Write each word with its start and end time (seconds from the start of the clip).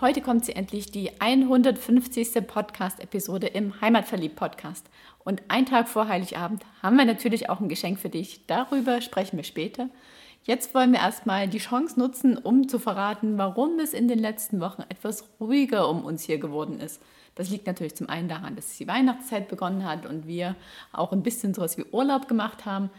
Heute 0.00 0.20
kommt 0.20 0.44
sie 0.44 0.54
endlich, 0.54 0.92
die 0.92 1.20
150. 1.20 2.46
Podcast-Episode 2.46 3.48
im 3.48 3.80
Heimatverliebt-Podcast. 3.80 4.86
Und 5.24 5.42
einen 5.48 5.66
Tag 5.66 5.88
vor 5.88 6.06
Heiligabend 6.06 6.64
haben 6.84 6.96
wir 6.98 7.04
natürlich 7.04 7.50
auch 7.50 7.58
ein 7.58 7.68
Geschenk 7.68 7.98
für 7.98 8.08
dich. 8.08 8.46
Darüber 8.46 9.00
sprechen 9.00 9.38
wir 9.38 9.42
später. 9.42 9.88
Jetzt 10.44 10.72
wollen 10.72 10.92
wir 10.92 11.00
erstmal 11.00 11.48
die 11.48 11.58
Chance 11.58 11.98
nutzen, 11.98 12.38
um 12.38 12.68
zu 12.68 12.78
verraten, 12.78 13.38
warum 13.38 13.80
es 13.80 13.92
in 13.92 14.06
den 14.06 14.20
letzten 14.20 14.60
Wochen 14.60 14.82
etwas 14.88 15.24
ruhiger 15.40 15.88
um 15.88 16.04
uns 16.04 16.22
hier 16.22 16.38
geworden 16.38 16.78
ist. 16.78 17.02
Das 17.34 17.50
liegt 17.50 17.66
natürlich 17.66 17.96
zum 17.96 18.08
einen 18.08 18.28
daran, 18.28 18.54
dass 18.54 18.76
die 18.76 18.86
Weihnachtszeit 18.86 19.48
begonnen 19.48 19.84
hat 19.84 20.06
und 20.06 20.28
wir 20.28 20.54
auch 20.92 21.10
ein 21.10 21.24
bisschen 21.24 21.54
sowas 21.54 21.76
wie 21.76 21.86
Urlaub 21.90 22.28
gemacht 22.28 22.66
haben. 22.66 22.90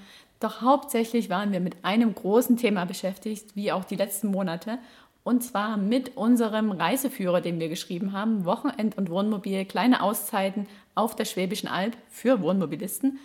Doch 0.41 0.61
hauptsächlich 0.61 1.29
waren 1.29 1.53
wir 1.53 1.61
mit 1.61 1.83
einem 1.83 2.13
großen 2.13 2.57
Thema 2.57 2.85
beschäftigt, 2.85 3.55
wie 3.55 3.71
auch 3.71 3.85
die 3.85 3.97
letzten 3.97 4.31
Monate. 4.31 4.79
Und 5.23 5.43
zwar 5.43 5.77
mit 5.77 6.17
unserem 6.17 6.71
Reiseführer, 6.71 7.41
den 7.41 7.59
wir 7.59 7.69
geschrieben 7.69 8.13
haben, 8.13 8.45
Wochenend- 8.45 8.97
und 8.97 9.09
Wohnmobil, 9.09 9.65
kleine 9.65 10.01
Auszeiten 10.01 10.67
auf 10.95 11.15
der 11.15 11.25
Schwäbischen 11.25 11.67
Alb 11.67 11.95
für 12.09 12.41
Wohnmobilisten 12.41 13.19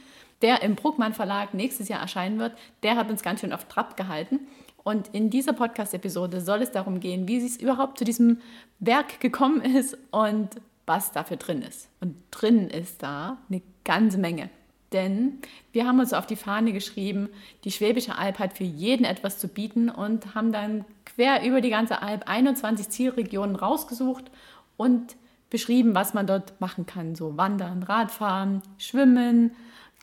der 0.44 0.62
im 0.62 0.74
Bruckmann 0.74 1.14
Verlag 1.14 1.54
nächstes 1.54 1.88
Jahr 1.88 2.00
erscheinen 2.02 2.38
wird, 2.38 2.52
der 2.82 2.96
hat 2.96 3.08
uns 3.10 3.22
ganz 3.22 3.40
schön 3.40 3.52
auf 3.54 3.64
Trab 3.64 3.96
gehalten. 3.96 4.40
Und 4.82 5.08
in 5.14 5.30
dieser 5.30 5.54
Podcast-Episode 5.54 6.42
soll 6.42 6.60
es 6.60 6.70
darum 6.70 7.00
gehen, 7.00 7.26
wie 7.26 7.38
es 7.38 7.56
überhaupt 7.56 7.98
zu 7.98 8.04
diesem 8.04 8.42
Werk 8.78 9.20
gekommen 9.20 9.62
ist 9.62 9.96
und 10.10 10.50
was 10.84 11.12
dafür 11.12 11.38
drin 11.38 11.62
ist. 11.62 11.88
Und 12.02 12.16
drin 12.30 12.68
ist 12.68 13.02
da 13.02 13.38
eine 13.48 13.62
ganze 13.84 14.18
Menge. 14.18 14.50
Denn 14.94 15.40
wir 15.72 15.86
haben 15.86 15.98
uns 15.98 16.12
auf 16.12 16.24
die 16.24 16.36
Fahne 16.36 16.72
geschrieben, 16.72 17.28
die 17.64 17.72
Schwäbische 17.72 18.16
Alb 18.16 18.38
hat 18.38 18.56
für 18.56 18.64
jeden 18.64 19.04
etwas 19.04 19.38
zu 19.38 19.48
bieten 19.48 19.90
und 19.90 20.36
haben 20.36 20.52
dann 20.52 20.84
quer 21.04 21.44
über 21.44 21.60
die 21.60 21.70
ganze 21.70 22.00
Alb 22.00 22.28
21 22.28 22.88
Zielregionen 22.88 23.56
rausgesucht 23.56 24.30
und 24.76 25.16
beschrieben, 25.50 25.96
was 25.96 26.14
man 26.14 26.28
dort 26.28 26.60
machen 26.60 26.86
kann. 26.86 27.16
So 27.16 27.36
wandern, 27.36 27.82
Radfahren, 27.82 28.62
schwimmen, 28.78 29.50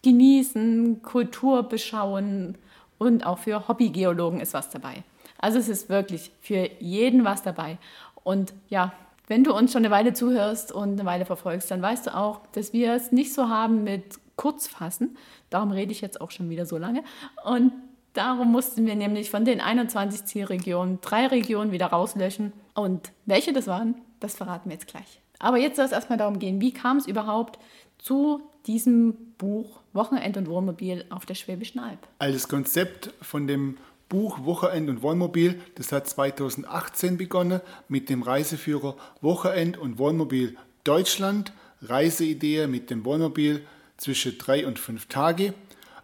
genießen, 0.04 1.02
Kultur 1.02 1.64
beschauen 1.64 2.58
und 2.98 3.26
auch 3.26 3.38
für 3.40 3.70
Hobbygeologen 3.70 4.42
ist 4.42 4.54
was 4.54 4.70
dabei. 4.70 5.04
Also 5.38 5.58
es 5.58 5.70
ist 5.70 5.88
wirklich 5.88 6.32
für 6.42 6.70
jeden 6.80 7.24
was 7.24 7.44
dabei. 7.44 7.78
Und 8.26 8.54
ja, 8.68 8.92
wenn 9.28 9.46
du 9.46 9.56
uns 9.56 9.72
schon 9.72 9.86
eine 9.86 9.94
Weile 9.94 10.12
zuhörst 10.14 10.74
und 10.74 11.00
eine 11.00 11.06
Weile 11.06 11.26
verfolgst, 11.26 11.72
dann 11.72 11.82
weißt 11.82 12.08
du 12.08 12.16
auch, 12.18 12.42
dass 12.52 12.74
wir 12.74 12.94
es 12.94 13.14
nicht 13.14 13.34
so 13.34 13.48
haben 13.48 13.86
mit 13.86 14.20
Kurzfassen. 14.42 15.18
Darum 15.52 15.70
rede 15.70 15.92
ich 15.92 16.02
jetzt 16.02 16.20
auch 16.20 16.32
schon 16.32 16.50
wieder 16.50 16.66
so 16.66 16.80
lange. 16.80 17.04
Und 17.44 17.74
darum 18.14 18.52
mussten 18.52 18.88
wir 18.88 18.96
nämlich 18.96 19.30
von 19.30 19.46
den 19.46 19.62
21 19.62 20.26
Zielregionen 20.26 21.00
drei 21.02 21.28
Regionen 21.28 21.72
wieder 21.72 21.88
rauslöschen. 21.88 22.52
Und 22.74 23.12
welche 23.28 23.54
das 23.54 23.68
waren, 23.68 23.94
das 24.20 24.36
verraten 24.36 24.70
wir 24.70 24.74
jetzt 24.74 24.88
gleich. 24.88 25.22
Aber 25.38 25.58
jetzt 25.58 25.76
soll 25.76 25.86
es 25.86 25.92
erstmal 25.92 26.18
darum 26.18 26.40
gehen, 26.40 26.60
wie 26.60 26.74
kam 26.74 26.98
es 26.98 27.06
überhaupt 27.06 27.60
zu 28.00 28.42
diesem 28.66 29.14
Buch 29.38 29.80
Wochenend 29.94 30.38
und 30.38 30.50
Wohnmobil 30.50 31.06
auf 31.12 31.28
der 31.28 31.36
Schwäbischen 31.36 31.80
Alb. 31.80 32.00
Das 32.18 32.48
Konzept 32.48 33.14
von 33.22 33.46
dem 33.46 33.78
Buch 34.10 34.44
Wochenend 34.44 34.90
und 34.90 35.04
Wohnmobil, 35.04 35.62
das 35.76 35.92
hat 35.92 36.08
2018 36.08 37.18
begonnen 37.18 37.62
mit 37.88 38.10
dem 38.10 38.24
Reiseführer 38.24 38.96
Wochenend 39.22 39.78
und 39.78 40.00
Wohnmobil 40.00 40.58
Deutschland, 40.84 41.54
Reiseidee 41.84 42.66
mit 42.66 42.90
dem 42.90 43.06
Wohnmobil 43.06 43.66
zwischen 44.02 44.38
drei 44.40 44.66
und 44.66 44.80
fünf 44.80 45.06
Tage. 45.06 45.54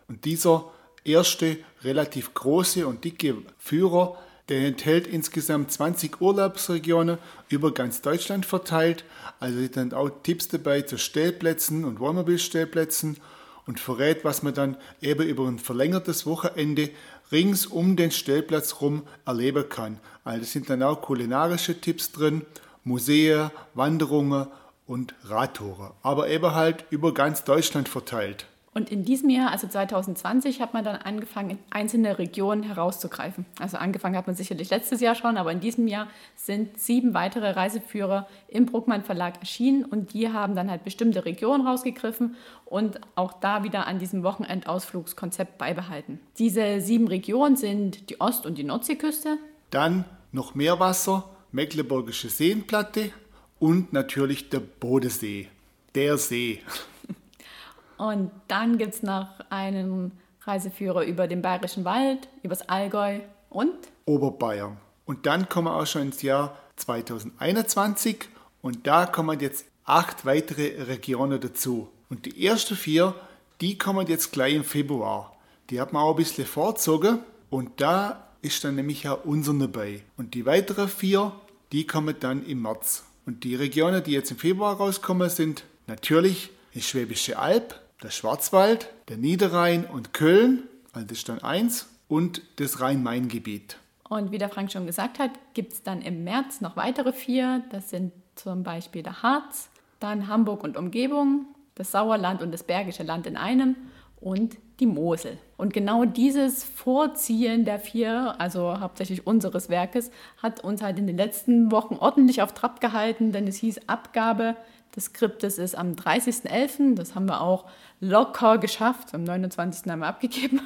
Und 0.08 0.26
dieser 0.26 0.72
erste 1.04 1.58
relativ 1.84 2.34
große 2.34 2.86
und 2.88 3.04
dicke 3.04 3.38
Führer, 3.58 4.18
der 4.50 4.66
enthält 4.66 5.08
insgesamt 5.08 5.72
20 5.72 6.22
Urlaubsregionen 6.22 7.18
über 7.50 7.74
ganz 7.74 8.02
Deutschland 8.02 8.46
verteilt. 8.46 9.04
Also 9.40 9.60
sind 9.60 9.94
auch 9.94 10.10
Tipps 10.24 10.48
dabei 10.48 10.84
zu 10.84 10.98
Stellplätzen 10.98 11.84
und 11.84 12.00
Wohnmobilstellplätzen 12.00 13.18
und 13.66 13.80
verrät, 13.80 14.24
was 14.24 14.44
man 14.44 14.54
dann 14.54 14.78
eben 15.02 15.28
über 15.28 15.48
ein 15.48 15.60
verlängertes 15.60 16.26
Wochenende 16.26 16.92
rings 17.32 17.66
um 17.66 17.98
den 17.98 18.12
Stellplatz 18.12 18.80
rum 18.80 19.04
erleben 19.26 19.68
kann. 19.68 20.00
Also 20.24 20.46
sind 20.46 20.70
dann 20.70 20.84
auch 20.84 21.02
kulinarische 21.02 21.82
Tipps 21.82 22.12
drin, 22.12 22.46
Museen, 22.84 23.50
Wanderungen 23.74 24.48
und 24.88 25.14
Radtore, 25.24 25.92
aber 26.02 26.30
eben 26.30 26.56
halt 26.56 26.86
über 26.90 27.14
ganz 27.14 27.44
Deutschland 27.44 27.90
verteilt. 27.90 28.48
Und 28.78 28.92
in 28.92 29.04
diesem 29.04 29.32
Jahr, 29.32 29.50
also 29.50 29.66
2020, 29.66 30.62
hat 30.62 30.76
man 30.76 30.84
dann 30.84 30.98
angefangen, 30.98 31.58
einzelne 31.72 32.20
Regionen 32.20 32.62
herauszugreifen. 32.62 33.48
Also 33.60 33.78
angefangen 33.78 34.16
hat 34.16 34.28
man 34.28 34.36
sicherlich 34.36 34.70
letztes 34.70 35.02
Jahr 35.02 35.16
schon, 35.16 35.38
aber 35.38 35.52
in 35.52 35.60
diesem 35.60 35.88
Jahr 35.88 36.08
sind 36.36 36.80
sieben 36.80 37.16
weitere 37.16 37.50
Reiseführer 37.50 38.28
im 38.48 38.68
Bruckmann 38.68 39.04
Verlag 39.04 39.40
erschienen 39.40 39.84
und 39.84 40.14
die 40.14 40.32
haben 40.32 40.56
dann 40.56 40.70
halt 40.70 40.84
bestimmte 40.84 41.26
Regionen 41.26 41.66
rausgegriffen 41.66 42.36
und 42.66 43.02
auch 43.16 43.34
da 43.34 43.64
wieder 43.64 43.88
an 43.88 43.98
diesem 43.98 44.22
Wochenendausflugskonzept 44.22 45.58
beibehalten. 45.58 46.20
Diese 46.38 46.80
sieben 46.80 47.08
Regionen 47.08 47.56
sind 47.56 48.12
die 48.12 48.22
Ost- 48.22 48.46
und 48.46 48.60
die 48.60 48.64
Nordseeküste. 48.64 49.40
Dann 49.72 50.06
noch 50.32 50.54
Meerwasser, 50.54 51.24
Mecklenburgische 51.52 52.30
Seenplatte 52.30 53.12
und 53.60 53.94
natürlich 53.94 54.50
der 54.50 54.60
Bodensee. 54.60 55.50
Der 55.96 56.18
See. 56.18 56.62
Und 57.98 58.30
dann 58.48 58.78
gibt 58.78 58.94
es 58.94 59.02
noch 59.02 59.28
einen 59.50 60.12
Reiseführer 60.42 61.04
über 61.04 61.28
den 61.28 61.42
Bayerischen 61.42 61.84
Wald, 61.84 62.30
übers 62.44 62.62
Allgäu 62.70 63.22
und 63.50 63.74
Oberbayern. 64.06 64.78
Und 65.06 65.26
dann 65.26 65.50
kommen 65.50 65.68
wir 65.68 65.76
auch 65.76 65.88
schon 65.88 66.04
ins 66.04 66.22
Jahr 66.22 66.58
2021 66.76 68.30
und 68.62 68.86
da 68.86 69.08
kommen 69.08 69.40
jetzt 69.40 69.66
acht 69.84 70.26
weitere 70.26 70.84
Regionen 70.84 71.42
dazu. 71.42 71.90
Und 72.10 72.26
die 72.26 72.46
ersten 72.46 72.76
vier, 72.76 73.16
die 73.62 73.78
kommen 73.78 74.06
jetzt 74.08 74.32
gleich 74.32 74.54
im 74.54 74.64
Februar. 74.64 75.36
Die 75.70 75.82
hat 75.82 75.92
man 75.92 76.04
auch 76.04 76.12
ein 76.12 76.18
bisschen 76.18 76.46
vorgezogen 76.46 77.20
und 77.50 77.82
da 77.82 78.28
ist 78.42 78.64
dann 78.64 78.76
nämlich 78.76 79.08
auch 79.10 79.26
unser 79.26 79.54
dabei. 79.54 80.04
Und 80.18 80.34
die 80.34 80.46
weiteren 80.46 80.88
vier, 80.88 81.32
die 81.72 81.88
kommen 81.88 82.16
dann 82.20 82.46
im 82.46 82.62
März. 82.62 83.04
Und 83.28 83.44
die 83.44 83.56
Regionen, 83.56 84.02
die 84.02 84.14
jetzt 84.14 84.32
im 84.32 84.38
Februar 84.38 84.78
rauskommen, 84.78 85.30
sind 85.30 85.66
natürlich 85.86 86.50
die 86.74 86.82
Schwäbische 86.82 87.38
Alb, 87.38 87.78
der 88.02 88.10
Schwarzwald, 88.10 88.90
der 89.10 89.18
Niederrhein 89.18 89.86
und 89.86 90.14
Köln, 90.14 90.64
also 90.94 91.14
dann 91.28 91.44
eins, 91.44 91.88
und 92.08 92.42
das 92.56 92.80
Rhein-Main-Gebiet. 92.80 93.78
Und 94.08 94.32
wie 94.32 94.38
der 94.38 94.48
Frank 94.48 94.72
schon 94.72 94.86
gesagt 94.86 95.20
hat, 95.20 95.32
gibt 95.54 95.74
es 95.74 95.84
dann 95.84 96.02
im 96.02 96.24
März 96.24 96.62
noch 96.62 96.78
weitere 96.78 97.12
vier. 97.12 97.64
Das 97.70 97.90
sind 97.90 98.14
zum 98.36 98.64
Beispiel 98.64 99.04
der 99.04 99.22
Harz, 99.22 99.68
dann 100.00 100.30
Hamburg 100.30 100.64
und 100.64 100.78
Umgebung, 100.78 101.48
das 101.76 101.92
Sauerland 101.92 102.42
und 102.42 102.54
das 102.54 102.64
Bergische 102.64 103.04
Land 103.04 103.28
in 103.28 103.36
einem 103.36 103.76
und 104.22 104.58
die 104.80 104.86
Mosel. 104.86 105.38
Und 105.58 105.74
genau 105.74 106.06
dieses 106.06 106.64
Vorziehen 106.64 107.66
der 107.66 107.80
vier, 107.80 108.36
also 108.40 108.80
hauptsächlich 108.80 109.26
unseres 109.26 109.70
Werkes, 109.70 110.12
hat 110.42 110.64
uns 110.64 110.82
halt 110.82 111.00
in 111.00 111.08
den 111.08 111.18
letzten 111.18 111.72
Wochen 111.72 111.96
ordentlich 111.96 112.42
auf 112.42 112.54
Trab 112.54 112.80
gehalten, 112.80 113.32
denn 113.32 113.48
es 113.48 113.58
hieß 113.58 113.88
Abgabe 113.88 114.56
des 114.96 115.06
Skriptes 115.06 115.58
ist 115.58 115.78
am 115.78 115.94
30.11. 115.94 116.96
Das 116.96 117.14
haben 117.14 117.28
wir 117.28 117.42
auch 117.42 117.66
locker 118.00 118.58
geschafft. 118.58 119.14
Am 119.14 119.24
29. 119.24 119.90
haben 119.92 120.00
wir 120.00 120.08
abgegeben. 120.08 120.62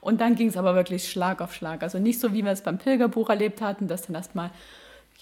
Und 0.00 0.20
dann 0.20 0.34
ging 0.34 0.48
es 0.48 0.56
aber 0.56 0.74
wirklich 0.74 1.10
Schlag 1.10 1.40
auf 1.40 1.54
Schlag. 1.54 1.82
Also 1.82 1.98
nicht 1.98 2.20
so, 2.20 2.32
wie 2.32 2.44
wir 2.44 2.50
es 2.50 2.62
beim 2.62 2.78
Pilgerbuch 2.78 3.30
erlebt 3.30 3.60
hatten, 3.60 3.88
dass 3.88 4.02
dann 4.02 4.14
erstmal 4.14 4.50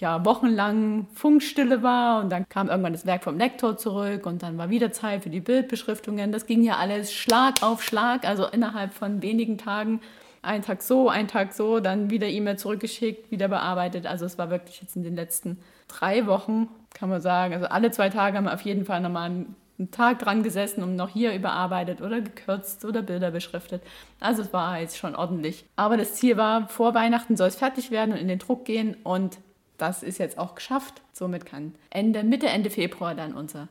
ja, 0.01 0.25
wochenlang 0.25 1.05
Funkstille 1.13 1.83
war 1.83 2.21
und 2.21 2.31
dann 2.31 2.49
kam 2.49 2.69
irgendwann 2.69 2.93
das 2.93 3.05
Werk 3.05 3.23
vom 3.23 3.37
Lektor 3.37 3.77
zurück 3.77 4.25
und 4.25 4.41
dann 4.41 4.57
war 4.57 4.71
wieder 4.71 4.91
Zeit 4.91 5.21
für 5.21 5.29
die 5.29 5.41
Bildbeschriftungen. 5.41 6.31
Das 6.31 6.47
ging 6.47 6.63
ja 6.63 6.77
alles 6.77 7.13
Schlag 7.13 7.61
auf 7.61 7.83
Schlag, 7.83 8.27
also 8.27 8.47
innerhalb 8.47 8.93
von 8.93 9.21
wenigen 9.21 9.59
Tagen. 9.59 10.01
Ein 10.41 10.63
Tag 10.63 10.81
so, 10.81 11.07
ein 11.07 11.27
Tag 11.27 11.53
so, 11.53 11.79
dann 11.79 12.09
wieder 12.09 12.27
E-Mail 12.27 12.57
zurückgeschickt, 12.57 13.29
wieder 13.29 13.47
bearbeitet. 13.47 14.07
Also 14.07 14.25
es 14.25 14.39
war 14.39 14.49
wirklich 14.49 14.81
jetzt 14.81 14.95
in 14.95 15.03
den 15.03 15.15
letzten 15.15 15.59
drei 15.87 16.25
Wochen, 16.25 16.67
kann 16.95 17.09
man 17.09 17.21
sagen. 17.21 17.53
Also 17.53 17.67
alle 17.67 17.91
zwei 17.91 18.09
Tage 18.09 18.37
haben 18.37 18.45
wir 18.45 18.55
auf 18.55 18.61
jeden 18.61 18.85
Fall 18.85 19.01
nochmal 19.01 19.29
einen, 19.29 19.55
einen 19.77 19.91
Tag 19.91 20.17
dran 20.17 20.41
gesessen 20.41 20.81
und 20.81 20.95
noch 20.95 21.09
hier 21.09 21.35
überarbeitet 21.35 22.01
oder 22.01 22.21
gekürzt 22.21 22.85
oder 22.85 23.03
Bilder 23.03 23.29
beschriftet. 23.29 23.83
Also 24.19 24.41
es 24.41 24.51
war 24.51 24.79
jetzt 24.79 24.97
schon 24.97 25.15
ordentlich. 25.15 25.63
Aber 25.75 25.95
das 25.95 26.15
Ziel 26.15 26.37
war, 26.37 26.67
vor 26.69 26.95
Weihnachten 26.95 27.37
soll 27.37 27.49
es 27.49 27.55
fertig 27.55 27.91
werden 27.91 28.13
und 28.13 28.17
in 28.17 28.27
den 28.27 28.39
Druck 28.39 28.65
gehen 28.65 28.97
und 29.03 29.37
das 29.81 30.03
ist 30.03 30.19
jetzt 30.19 30.37
auch 30.37 30.55
geschafft. 30.55 31.01
Somit 31.11 31.45
kann 31.45 31.73
Ende, 31.89 32.23
Mitte, 32.23 32.47
Ende 32.47 32.69
Februar 32.69 33.15
dann 33.15 33.33
unser 33.33 33.67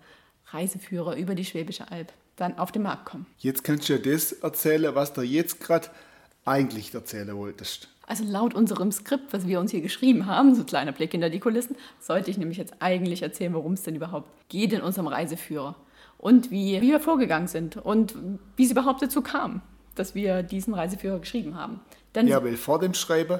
Reiseführer 0.48 1.16
über 1.16 1.36
die 1.36 1.44
Schwäbische 1.44 1.90
Alb 1.90 2.12
dann 2.36 2.58
auf 2.58 2.72
den 2.72 2.82
Markt 2.82 3.04
kommen. 3.04 3.26
Jetzt 3.38 3.62
kannst 3.62 3.88
du 3.88 3.92
ja 3.94 3.98
das 3.98 4.32
erzählen, 4.32 4.94
was 4.94 5.12
du 5.12 5.22
jetzt 5.22 5.60
gerade 5.60 5.88
eigentlich 6.44 6.92
erzählen 6.92 7.36
wolltest. 7.36 7.88
Also 8.06 8.24
laut 8.24 8.54
unserem 8.54 8.90
Skript, 8.90 9.32
was 9.32 9.46
wir 9.46 9.60
uns 9.60 9.70
hier 9.70 9.82
geschrieben 9.82 10.26
haben, 10.26 10.54
so 10.56 10.62
ein 10.62 10.66
kleiner 10.66 10.90
Blick 10.90 11.12
hinter 11.12 11.30
die 11.30 11.38
Kulissen, 11.38 11.76
sollte 12.00 12.30
ich 12.30 12.38
nämlich 12.38 12.58
jetzt 12.58 12.74
eigentlich 12.80 13.22
erzählen, 13.22 13.54
worum 13.54 13.74
es 13.74 13.82
denn 13.82 13.94
überhaupt 13.94 14.28
geht 14.48 14.72
in 14.72 14.80
unserem 14.80 15.06
Reiseführer 15.06 15.76
und 16.18 16.50
wie, 16.50 16.80
wie 16.80 16.88
wir 16.88 16.98
vorgegangen 16.98 17.46
sind 17.46 17.76
und 17.76 18.16
wie 18.56 18.64
es 18.64 18.72
überhaupt 18.72 19.00
dazu 19.00 19.22
kam, 19.22 19.62
dass 19.94 20.16
wir 20.16 20.42
diesen 20.42 20.74
Reiseführer 20.74 21.20
geschrieben 21.20 21.56
haben. 21.56 21.80
Denn 22.16 22.26
ja, 22.26 22.42
weil 22.42 22.56
vor 22.56 22.80
dem 22.80 22.94
Schreiben 22.94 23.38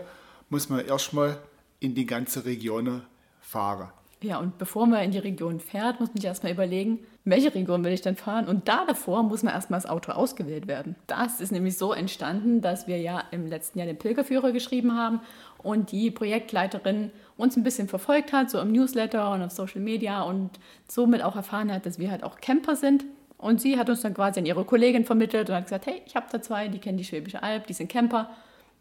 muss 0.50 0.68
man 0.68 0.84
erstmal 0.86 1.38
in 1.80 1.94
die 1.94 2.06
ganze 2.06 2.44
Region 2.44 3.02
fahren. 3.40 3.90
Ja, 4.22 4.38
und 4.38 4.58
bevor 4.58 4.86
man 4.86 5.02
in 5.02 5.12
die 5.12 5.18
Region 5.18 5.60
fährt, 5.60 5.98
muss 5.98 6.10
man 6.10 6.18
sich 6.18 6.26
erstmal 6.26 6.52
überlegen, 6.52 6.98
welche 7.24 7.54
Region 7.54 7.82
will 7.82 7.92
ich 7.92 8.02
denn 8.02 8.16
fahren? 8.16 8.48
Und 8.48 8.68
da 8.68 8.84
davor 8.84 9.22
muss 9.22 9.42
man 9.42 9.54
erstmal 9.54 9.80
das 9.80 9.88
Auto 9.88 10.12
ausgewählt 10.12 10.66
werden. 10.66 10.94
Das 11.06 11.40
ist 11.40 11.52
nämlich 11.52 11.78
so 11.78 11.94
entstanden, 11.94 12.60
dass 12.60 12.86
wir 12.86 13.00
ja 13.00 13.24
im 13.30 13.46
letzten 13.46 13.78
Jahr 13.78 13.86
den 13.86 13.96
Pilgerführer 13.96 14.52
geschrieben 14.52 14.94
haben 14.94 15.20
und 15.62 15.90
die 15.90 16.10
Projektleiterin 16.10 17.10
uns 17.38 17.56
ein 17.56 17.62
bisschen 17.62 17.88
verfolgt 17.88 18.34
hat, 18.34 18.50
so 18.50 18.60
im 18.60 18.72
Newsletter 18.72 19.32
und 19.32 19.40
auf 19.40 19.52
Social 19.52 19.80
Media 19.80 20.22
und 20.22 20.50
somit 20.86 21.22
auch 21.22 21.36
erfahren 21.36 21.72
hat, 21.72 21.86
dass 21.86 21.98
wir 21.98 22.10
halt 22.10 22.22
auch 22.22 22.42
Camper 22.42 22.76
sind. 22.76 23.06
Und 23.38 23.62
sie 23.62 23.78
hat 23.78 23.88
uns 23.88 24.02
dann 24.02 24.12
quasi 24.12 24.38
an 24.38 24.44
ihre 24.44 24.66
Kollegin 24.66 25.06
vermittelt 25.06 25.48
und 25.48 25.56
hat 25.56 25.64
gesagt, 25.64 25.86
hey, 25.86 26.02
ich 26.04 26.14
habe 26.14 26.26
da 26.30 26.42
zwei, 26.42 26.68
die 26.68 26.78
kennen 26.78 26.98
die 26.98 27.04
Schwäbische 27.04 27.42
Alb, 27.42 27.66
die 27.68 27.72
sind 27.72 27.90
Camper. 27.90 28.28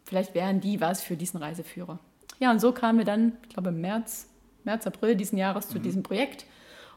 Vielleicht 0.04 0.34
wären 0.34 0.60
die 0.60 0.82
was 0.82 1.00
für 1.00 1.16
diesen 1.16 1.38
Reiseführer. 1.38 1.98
Ja, 2.40 2.50
und 2.50 2.60
so 2.60 2.72
kamen 2.72 2.98
wir 2.98 3.04
dann, 3.04 3.34
ich 3.42 3.50
glaube 3.50 3.68
im 3.68 3.80
März 3.80 4.30
März, 4.64 4.86
April 4.86 5.16
diesen 5.16 5.38
Jahres 5.38 5.68
zu 5.68 5.78
mhm. 5.78 5.82
diesem 5.82 6.02
Projekt 6.02 6.46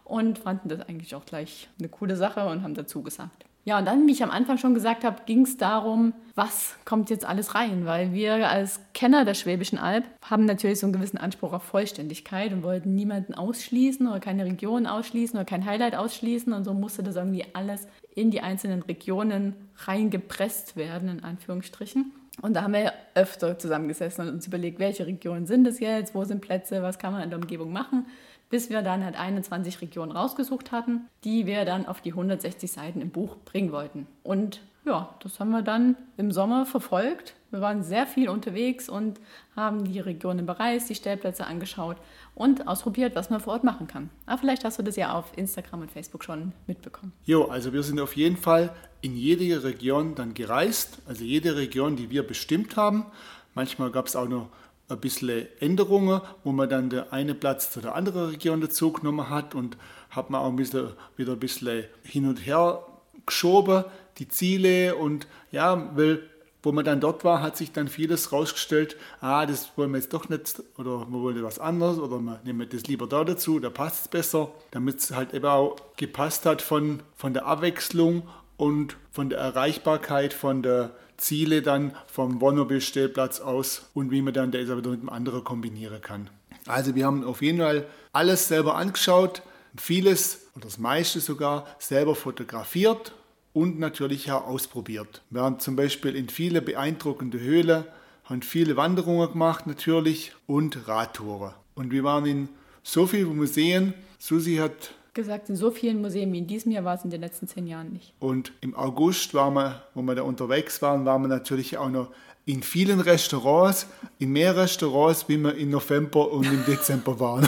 und 0.03 0.39
fanden 0.39 0.69
das 0.69 0.81
eigentlich 0.81 1.15
auch 1.15 1.25
gleich 1.25 1.69
eine 1.79 1.89
coole 1.89 2.15
Sache 2.15 2.45
und 2.47 2.63
haben 2.63 2.73
dazu 2.73 3.01
gesagt. 3.01 3.45
Ja, 3.65 3.79
und 3.79 3.85
dann, 3.85 4.05
wie 4.07 4.11
ich 4.11 4.21
am 4.21 4.29
Anfang 4.29 4.57
schon 4.57 4.73
gesagt 4.73 5.05
habe, 5.05 5.21
ging 5.25 5.43
es 5.43 5.55
darum, 5.55 6.13
was 6.35 6.75
kommt 6.83 7.09
jetzt 7.09 7.23
alles 7.23 7.55
rein? 7.55 7.85
Weil 7.85 8.11
wir 8.11 8.49
als 8.49 8.81
Kenner 8.93 9.23
der 9.23 9.35
Schwäbischen 9.35 9.77
Alb 9.77 10.03
haben 10.21 10.43
natürlich 10.43 10.81
so 10.81 10.85
einen 10.85 10.91
gewissen 10.91 11.17
Anspruch 11.17 11.53
auf 11.53 11.63
Vollständigkeit 11.63 12.51
und 12.51 12.63
wollten 12.63 12.93
niemanden 12.93 13.33
ausschließen 13.33 14.05
oder 14.05 14.19
keine 14.19 14.43
Region 14.43 14.85
ausschließen 14.85 15.37
oder 15.37 15.45
kein 15.45 15.65
Highlight 15.65 15.95
ausschließen. 15.95 16.51
Und 16.51 16.65
so 16.65 16.73
musste 16.73 17.03
das 17.03 17.15
irgendwie 17.15 17.45
alles 17.53 17.87
in 18.13 18.31
die 18.31 18.41
einzelnen 18.41 18.81
Regionen 18.81 19.55
reingepresst 19.85 20.75
werden, 20.75 21.07
in 21.07 21.23
Anführungsstrichen. 21.23 22.11
Und 22.41 22.55
da 22.55 22.63
haben 22.63 22.73
wir 22.73 22.93
öfter 23.15 23.57
zusammengesessen 23.59 24.27
und 24.27 24.33
uns 24.33 24.47
überlegt, 24.47 24.79
welche 24.79 25.05
Regionen 25.05 25.45
sind 25.45 25.67
es 25.67 25.79
jetzt, 25.79 26.15
wo 26.15 26.23
sind 26.23 26.41
Plätze, 26.41 26.81
was 26.81 26.97
kann 26.97 27.13
man 27.13 27.23
in 27.23 27.29
der 27.29 27.39
Umgebung 27.39 27.71
machen, 27.71 28.07
bis 28.49 28.69
wir 28.69 28.81
dann 28.81 29.03
halt 29.03 29.19
21 29.19 29.81
Regionen 29.81 30.11
rausgesucht 30.11 30.71
hatten, 30.71 31.07
die 31.23 31.45
wir 31.45 31.63
dann 31.65 31.85
auf 31.85 32.01
die 32.01 32.11
160 32.11 32.71
Seiten 32.71 33.01
im 33.01 33.11
Buch 33.11 33.37
bringen 33.45 33.71
wollten. 33.71 34.07
Und 34.23 34.61
ja, 34.85 35.15
das 35.21 35.39
haben 35.39 35.51
wir 35.51 35.61
dann 35.61 35.95
im 36.17 36.31
Sommer 36.31 36.65
verfolgt. 36.65 37.35
Wir 37.51 37.61
waren 37.61 37.83
sehr 37.83 38.05
viel 38.05 38.29
unterwegs 38.29 38.89
und 38.89 39.19
haben 39.55 39.85
die 39.85 39.99
Regionen 39.99 40.45
bereist, 40.45 40.89
die 40.89 40.95
Stellplätze 40.95 41.45
angeschaut 41.45 41.97
und 42.35 42.67
ausprobiert, 42.67 43.15
was 43.15 43.29
man 43.29 43.39
vor 43.39 43.53
Ort 43.53 43.63
machen 43.63 43.87
kann. 43.87 44.09
Aber 44.25 44.39
vielleicht 44.39 44.65
hast 44.65 44.79
du 44.79 44.83
das 44.83 44.95
ja 44.95 45.13
auf 45.13 45.37
Instagram 45.37 45.81
und 45.81 45.91
Facebook 45.91 46.23
schon 46.23 46.51
mitbekommen. 46.67 47.13
Jo, 47.25 47.45
also 47.45 47.71
wir 47.71 47.83
sind 47.83 47.99
auf 47.99 48.15
jeden 48.15 48.37
Fall 48.37 48.73
in 49.01 49.15
jede 49.15 49.63
Region 49.63 50.15
dann 50.15 50.33
gereist, 50.33 50.99
also 51.07 51.23
jede 51.23 51.55
Region, 51.55 51.95
die 51.95 52.09
wir 52.09 52.25
bestimmt 52.25 52.75
haben. 52.75 53.05
Manchmal 53.53 53.91
gab 53.91 54.07
es 54.07 54.15
auch 54.15 54.27
noch 54.27 54.49
ein 54.89 54.99
bisschen 54.99 55.47
Änderungen, 55.59 56.21
wo 56.43 56.51
man 56.51 56.69
dann 56.69 56.89
der 56.89 57.13
eine 57.13 57.35
Platz 57.35 57.71
zu 57.71 57.81
der 57.81 57.95
anderen 57.95 58.31
Region 58.31 58.61
dazu 58.61 58.91
genommen 58.91 59.29
hat 59.29 59.55
und 59.55 59.77
hat 60.09 60.29
man 60.29 60.41
auch 60.41 60.49
ein 60.49 60.55
bisschen, 60.55 60.89
wieder 61.15 61.33
ein 61.33 61.39
bisschen 61.39 61.85
hin 62.03 62.27
und 62.27 62.45
her 62.45 62.83
geschoben, 63.25 63.85
die 64.17 64.27
Ziele 64.27 64.95
und 64.95 65.27
ja, 65.51 65.91
weil 65.95 66.23
wo 66.63 66.71
man 66.71 66.85
dann 66.85 67.01
dort 67.01 67.25
war, 67.25 67.41
hat 67.41 67.57
sich 67.57 67.73
dann 67.73 67.89
vieles 67.89 68.31
rausgestellt, 68.31 68.95
ah, 69.19 69.45
das 69.45 69.71
wollen 69.75 69.91
wir 69.91 69.97
jetzt 69.97 70.13
doch 70.13 70.29
nicht 70.29 70.63
oder 70.77 71.05
wir 71.09 71.21
wollen 71.21 71.43
was 71.43 71.59
anderes 71.59 71.99
oder 71.99 72.19
wir 72.19 72.39
nehmen 72.45 72.67
das 72.69 72.87
lieber 72.87 73.05
da 73.05 73.25
dazu, 73.25 73.59
da 73.59 73.69
passt 73.69 74.05
es 74.05 74.07
besser, 74.07 74.49
damit 74.71 74.99
es 74.99 75.11
halt 75.11 75.33
eben 75.33 75.45
auch 75.45 75.75
gepasst 75.97 76.45
hat 76.45 76.61
von, 76.61 77.03
von 77.15 77.33
der 77.33 77.45
Abwechslung 77.45 78.23
und 78.55 78.95
von 79.11 79.29
der 79.29 79.39
Erreichbarkeit 79.39 80.33
von 80.33 80.63
der 80.63 80.91
Ziele 81.17 81.61
dann 81.61 81.95
vom 82.07 82.39
Wohnmobilstellplatz 82.39 83.41
aus 83.41 83.89
und 83.93 84.11
wie 84.11 84.21
man 84.21 84.33
dann 84.33 84.51
das 84.51 84.61
wieder 84.61 84.89
mit 84.89 85.01
dem 85.01 85.09
anderen 85.09 85.43
kombinieren 85.43 86.01
kann. 86.01 86.29
Also 86.65 86.95
wir 86.95 87.05
haben 87.05 87.25
auf 87.25 87.41
jeden 87.41 87.59
Fall 87.59 87.85
alles 88.13 88.47
selber 88.47 88.75
angeschaut, 88.75 89.41
vieles 89.75 90.47
oder 90.55 90.65
das 90.65 90.77
meiste 90.77 91.19
sogar 91.19 91.67
selber 91.77 92.15
fotografiert 92.15 93.13
und 93.53 93.79
natürlich 93.79 94.31
auch 94.31 94.45
ausprobiert. 94.47 95.21
Wir 95.29 95.41
waren 95.41 95.59
zum 95.59 95.75
Beispiel 95.75 96.15
in 96.15 96.29
viele 96.29 96.61
beeindruckende 96.61 97.39
Höhlen, 97.39 97.85
haben 98.25 98.41
viele 98.41 98.75
Wanderungen 98.77 99.31
gemacht 99.31 99.67
natürlich 99.67 100.33
und 100.47 100.87
Radtouren. 100.87 101.53
Und 101.75 101.91
wir 101.91 102.03
waren 102.03 102.25
in 102.25 102.49
so 102.83 103.05
vielen 103.05 103.35
Museen. 103.35 103.93
Susi 104.19 104.55
hat 104.55 104.93
gesagt, 105.13 105.49
in 105.49 105.55
so 105.55 105.71
vielen 105.71 106.01
Museen 106.01 106.33
wie 106.33 106.39
in 106.39 106.47
diesem 106.47 106.71
Jahr 106.71 106.83
war 106.83 106.95
es 106.95 107.03
in 107.03 107.11
den 107.11 107.21
letzten 107.21 107.47
zehn 107.47 107.67
Jahren 107.67 107.93
nicht. 107.93 108.13
Und 108.19 108.51
im 108.61 108.75
August 108.75 109.33
waren 109.33 109.53
wir, 109.53 109.83
wo 109.93 110.01
wir 110.01 110.15
da 110.15 110.23
unterwegs 110.23 110.81
waren, 110.81 111.05
waren 111.05 111.21
wir 111.21 111.27
natürlich 111.27 111.77
auch 111.77 111.89
noch 111.89 112.09
in 112.45 112.63
vielen 112.63 112.99
Restaurants, 112.99 113.87
in 114.19 114.31
mehr 114.31 114.55
Restaurants, 114.55 115.29
wie 115.29 115.37
wir 115.37 115.55
im 115.55 115.69
November 115.69 116.31
und 116.31 116.45
im 116.45 116.65
Dezember 116.65 117.19
waren. 117.19 117.47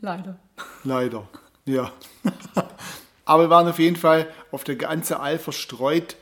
Leider. 0.00 0.38
Leider, 0.84 1.28
ja. 1.66 1.92
Aber 3.24 3.44
wir 3.44 3.50
waren 3.50 3.68
auf 3.68 3.78
jeden 3.78 3.96
Fall 3.96 4.26
auf 4.50 4.64
der 4.64 4.76
ganzen 4.76 5.14
All 5.14 5.38
verstreut 5.38 6.16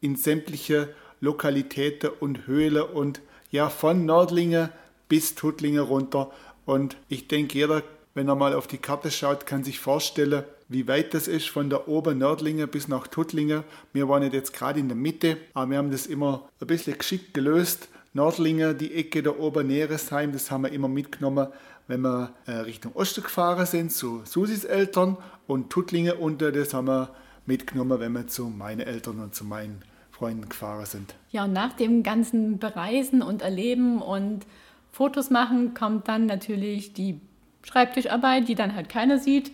in 0.00 0.16
sämtliche 0.16 0.88
Lokalitäten 1.20 2.10
und 2.20 2.46
Höhlen 2.46 2.82
und 2.82 3.20
ja, 3.50 3.68
von 3.68 4.04
Nördlinge 4.04 4.70
bis 5.08 5.34
Tuttlinge 5.34 5.82
runter. 5.82 6.30
Und 6.64 6.96
ich 7.08 7.28
denke, 7.28 7.58
jeder, 7.58 7.82
wenn 8.14 8.28
er 8.28 8.34
mal 8.34 8.54
auf 8.54 8.66
die 8.66 8.78
Karte 8.78 9.10
schaut, 9.10 9.46
kann 9.46 9.62
sich 9.62 9.78
vorstellen, 9.78 10.44
wie 10.68 10.88
weit 10.88 11.14
das 11.14 11.28
ist 11.28 11.48
von 11.48 11.70
der 11.70 11.86
oben 11.86 12.18
Nördlinge 12.18 12.66
bis 12.66 12.88
nach 12.88 13.06
Tuttlinge. 13.06 13.62
Wir 13.92 14.08
waren 14.08 14.30
jetzt 14.32 14.54
gerade 14.54 14.80
in 14.80 14.88
der 14.88 14.96
Mitte, 14.96 15.36
aber 15.54 15.70
wir 15.70 15.78
haben 15.78 15.90
das 15.90 16.06
immer 16.06 16.48
ein 16.60 16.66
bisschen 16.66 16.96
geschickt 16.98 17.34
gelöst. 17.34 17.88
Nördlinge, 18.14 18.74
die 18.74 18.94
Ecke 18.94 19.22
da 19.22 19.30
oben 19.30 19.68
Neresheim, 19.68 20.32
das 20.32 20.50
haben 20.50 20.64
wir 20.64 20.72
immer 20.72 20.88
mitgenommen, 20.88 21.48
wenn 21.92 22.00
wir 22.00 22.30
äh, 22.46 22.52
Richtung 22.52 22.92
Osten 22.94 23.22
gefahren 23.22 23.66
sind, 23.66 23.92
zu 23.92 24.22
Susis 24.24 24.64
Eltern 24.64 25.18
und 25.46 25.68
Tuttlinge 25.68 26.14
unter, 26.14 26.50
das 26.50 26.72
haben 26.72 26.86
wir 26.86 27.10
mitgenommen, 27.44 28.00
wenn 28.00 28.12
wir 28.12 28.26
zu 28.26 28.46
meinen 28.46 28.80
Eltern 28.80 29.20
und 29.20 29.34
zu 29.34 29.44
meinen 29.44 29.82
Freunden 30.10 30.48
gefahren 30.48 30.86
sind. 30.86 31.14
Ja, 31.32 31.44
und 31.44 31.52
nach 31.52 31.74
dem 31.74 32.02
ganzen 32.02 32.58
Bereisen 32.58 33.20
und 33.20 33.42
Erleben 33.42 34.00
und 34.00 34.46
Fotos 34.90 35.28
machen 35.28 35.74
kommt 35.74 36.08
dann 36.08 36.24
natürlich 36.24 36.94
die 36.94 37.20
Schreibtischarbeit, 37.62 38.48
die 38.48 38.54
dann 38.54 38.74
halt 38.74 38.88
keiner 38.88 39.18
sieht. 39.18 39.52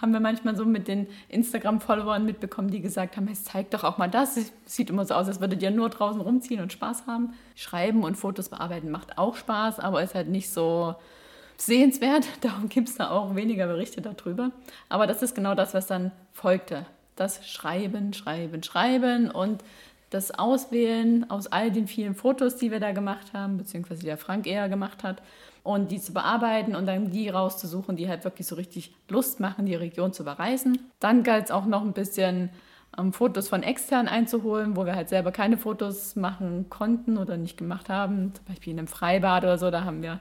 Haben 0.00 0.12
wir 0.12 0.20
manchmal 0.20 0.54
so 0.54 0.64
mit 0.64 0.86
den 0.86 1.08
Instagram-Followern 1.28 2.24
mitbekommen, 2.24 2.70
die 2.70 2.80
gesagt 2.80 3.16
haben, 3.16 3.26
es 3.26 3.42
zeigt 3.42 3.74
doch 3.74 3.82
auch 3.82 3.98
mal 3.98 4.08
das. 4.08 4.36
Es 4.36 4.52
sieht 4.64 4.90
immer 4.90 5.04
so 5.04 5.14
aus, 5.14 5.26
als 5.26 5.40
würdet 5.40 5.60
ihr 5.60 5.72
nur 5.72 5.88
draußen 5.88 6.20
rumziehen 6.20 6.60
und 6.60 6.72
Spaß 6.72 7.08
haben. 7.08 7.32
Schreiben 7.56 8.04
und 8.04 8.14
Fotos 8.14 8.48
bearbeiten 8.48 8.92
macht 8.92 9.18
auch 9.18 9.34
Spaß, 9.34 9.80
aber 9.80 10.04
ist 10.04 10.14
halt 10.14 10.28
nicht 10.28 10.50
so 10.50 10.94
sehenswert. 11.60 12.26
Darum 12.40 12.68
gibt 12.68 12.88
es 12.88 12.96
da 12.96 13.10
auch 13.10 13.34
weniger 13.34 13.66
Berichte 13.66 14.00
darüber. 14.00 14.50
Aber 14.88 15.06
das 15.06 15.22
ist 15.22 15.34
genau 15.34 15.54
das, 15.54 15.74
was 15.74 15.86
dann 15.86 16.12
folgte. 16.32 16.86
Das 17.16 17.46
Schreiben, 17.46 18.12
Schreiben, 18.12 18.62
Schreiben 18.62 19.30
und 19.30 19.62
das 20.10 20.32
Auswählen 20.32 21.30
aus 21.30 21.46
all 21.46 21.70
den 21.70 21.86
vielen 21.86 22.14
Fotos, 22.14 22.56
die 22.56 22.70
wir 22.70 22.80
da 22.80 22.92
gemacht 22.92 23.32
haben, 23.32 23.58
beziehungsweise 23.58 24.00
die 24.00 24.06
der 24.06 24.18
Frank 24.18 24.46
eher 24.46 24.68
gemacht 24.68 25.04
hat, 25.04 25.22
und 25.62 25.90
die 25.90 26.00
zu 26.00 26.12
bearbeiten 26.12 26.74
und 26.74 26.86
dann 26.86 27.10
die 27.10 27.28
rauszusuchen, 27.28 27.96
die 27.96 28.08
halt 28.08 28.24
wirklich 28.24 28.46
so 28.46 28.54
richtig 28.54 28.94
Lust 29.08 29.40
machen, 29.40 29.66
die 29.66 29.74
Region 29.74 30.12
zu 30.12 30.24
bereisen. 30.24 30.90
Dann 31.00 31.22
galt 31.22 31.46
es 31.46 31.50
auch 31.50 31.66
noch 31.66 31.82
ein 31.82 31.92
bisschen 31.92 32.50
ähm, 32.98 33.12
Fotos 33.12 33.48
von 33.48 33.62
extern 33.62 34.08
einzuholen, 34.08 34.76
wo 34.76 34.86
wir 34.86 34.94
halt 34.94 35.08
selber 35.08 35.32
keine 35.32 35.58
Fotos 35.58 36.16
machen 36.16 36.66
konnten 36.70 37.18
oder 37.18 37.36
nicht 37.36 37.56
gemacht 37.56 37.88
haben, 37.88 38.32
zum 38.34 38.44
Beispiel 38.46 38.72
in 38.72 38.78
einem 38.78 38.88
Freibad 38.88 39.44
oder 39.44 39.58
so, 39.58 39.70
da 39.70 39.84
haben 39.84 40.02
wir 40.02 40.20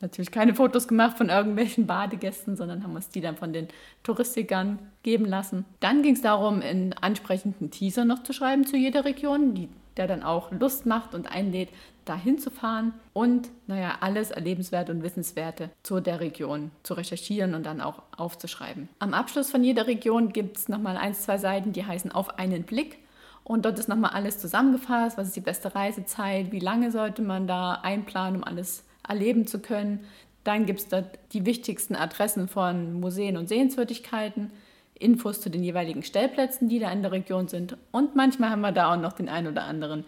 natürlich 0.00 0.30
keine 0.30 0.54
Fotos 0.54 0.88
gemacht 0.88 1.16
von 1.18 1.28
irgendwelchen 1.28 1.86
Badegästen, 1.86 2.56
sondern 2.56 2.82
haben 2.82 2.94
uns 2.94 3.08
die 3.08 3.20
dann 3.20 3.36
von 3.36 3.52
den 3.52 3.68
Touristikern 4.02 4.78
geben 5.02 5.24
lassen. 5.24 5.64
Dann 5.80 6.02
ging 6.02 6.14
es 6.14 6.22
darum, 6.22 6.60
einen 6.60 6.92
ansprechenden 6.92 7.70
Teaser 7.70 8.04
noch 8.04 8.22
zu 8.22 8.32
schreiben 8.32 8.66
zu 8.66 8.76
jeder 8.76 9.04
Region, 9.04 9.54
die, 9.54 9.68
der 9.96 10.06
dann 10.06 10.22
auch 10.22 10.52
Lust 10.52 10.86
macht 10.86 11.14
und 11.14 11.30
einlädt, 11.30 11.70
dahin 12.04 12.38
zu 12.38 12.50
fahren 12.50 12.94
und 13.12 13.50
naja, 13.66 13.98
alles 14.00 14.30
Erlebenswerte 14.30 14.92
und 14.92 15.02
Wissenswerte 15.02 15.70
zu 15.82 16.00
der 16.00 16.20
Region 16.20 16.70
zu 16.82 16.94
recherchieren 16.94 17.54
und 17.54 17.66
dann 17.66 17.80
auch 17.80 18.02
aufzuschreiben. 18.16 18.88
Am 18.98 19.12
Abschluss 19.12 19.50
von 19.50 19.62
jeder 19.62 19.86
Region 19.86 20.32
gibt 20.32 20.56
es 20.56 20.68
nochmal 20.68 20.96
ein, 20.96 21.14
zwei 21.14 21.38
Seiten, 21.38 21.72
die 21.72 21.84
heißen 21.84 22.10
Auf 22.12 22.38
einen 22.38 22.62
Blick. 22.62 22.98
Und 23.44 23.64
dort 23.64 23.78
ist 23.78 23.88
nochmal 23.88 24.10
alles 24.10 24.38
zusammengefasst, 24.38 25.16
was 25.16 25.28
ist 25.28 25.36
die 25.36 25.40
beste 25.40 25.74
Reisezeit, 25.74 26.52
wie 26.52 26.58
lange 26.58 26.90
sollte 26.90 27.22
man 27.22 27.46
da 27.46 27.74
einplanen, 27.82 28.36
um 28.36 28.44
alles 28.44 28.84
erleben 29.08 29.46
zu 29.46 29.58
können. 29.58 30.00
Dann 30.44 30.66
gibt 30.66 30.80
es 30.80 30.88
dort 30.88 31.18
die 31.32 31.46
wichtigsten 31.46 31.96
Adressen 31.96 32.48
von 32.48 33.00
Museen 33.00 33.36
und 33.36 33.48
Sehenswürdigkeiten, 33.48 34.50
Infos 34.98 35.40
zu 35.40 35.50
den 35.50 35.62
jeweiligen 35.62 36.02
Stellplätzen, 36.02 36.68
die 36.68 36.78
da 36.78 36.90
in 36.90 37.02
der 37.02 37.12
Region 37.12 37.48
sind. 37.48 37.76
Und 37.92 38.16
manchmal 38.16 38.50
haben 38.50 38.62
wir 38.62 38.72
da 38.72 38.92
auch 38.92 39.00
noch 39.00 39.12
den 39.12 39.28
ein 39.28 39.46
oder 39.46 39.64
anderen 39.64 40.04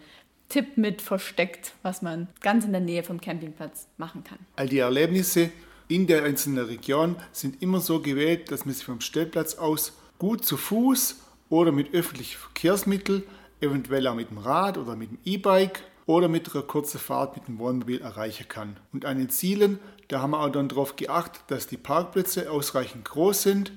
Tipp 0.49 0.77
mit 0.77 1.01
versteckt, 1.01 1.73
was 1.81 2.01
man 2.01 2.27
ganz 2.41 2.65
in 2.65 2.73
der 2.73 2.81
Nähe 2.81 3.03
vom 3.03 3.21
Campingplatz 3.21 3.87
machen 3.97 4.23
kann. 4.23 4.39
All 4.57 4.67
die 4.67 4.79
Erlebnisse 4.79 5.49
in 5.87 6.07
der 6.07 6.23
einzelnen 6.23 6.65
Region 6.65 7.15
sind 7.31 7.61
immer 7.61 7.79
so 7.79 8.01
gewählt, 8.01 8.51
dass 8.51 8.65
man 8.65 8.73
sie 8.73 8.83
vom 8.83 8.99
Stellplatz 8.99 9.55
aus 9.55 9.93
gut 10.19 10.45
zu 10.45 10.57
Fuß 10.57 11.17
oder 11.49 11.71
mit 11.71 11.93
öffentlichen 11.93 12.37
Verkehrsmitteln, 12.37 13.23
eventuell 13.61 14.07
auch 14.07 14.15
mit 14.15 14.29
dem 14.29 14.39
Rad 14.39 14.77
oder 14.77 14.95
mit 14.95 15.11
dem 15.11 15.19
E-Bike 15.23 15.83
oder 16.11 16.27
mit 16.27 16.53
einer 16.53 16.63
kurzen 16.63 16.99
Fahrt 16.99 17.35
mit 17.35 17.47
dem 17.47 17.57
Wohnmobil 17.59 18.01
erreichen 18.01 18.47
kann. 18.47 18.77
Und 18.91 19.05
an 19.05 19.17
den 19.17 19.29
Zielen, 19.29 19.79
da 20.07 20.21
haben 20.21 20.31
wir 20.31 20.41
auch 20.41 20.49
dann 20.49 20.67
darauf 20.67 20.95
geachtet, 20.95 21.43
dass 21.47 21.67
die 21.67 21.77
Parkplätze 21.77 22.51
ausreichend 22.51 23.05
groß 23.05 23.41
sind, 23.43 23.71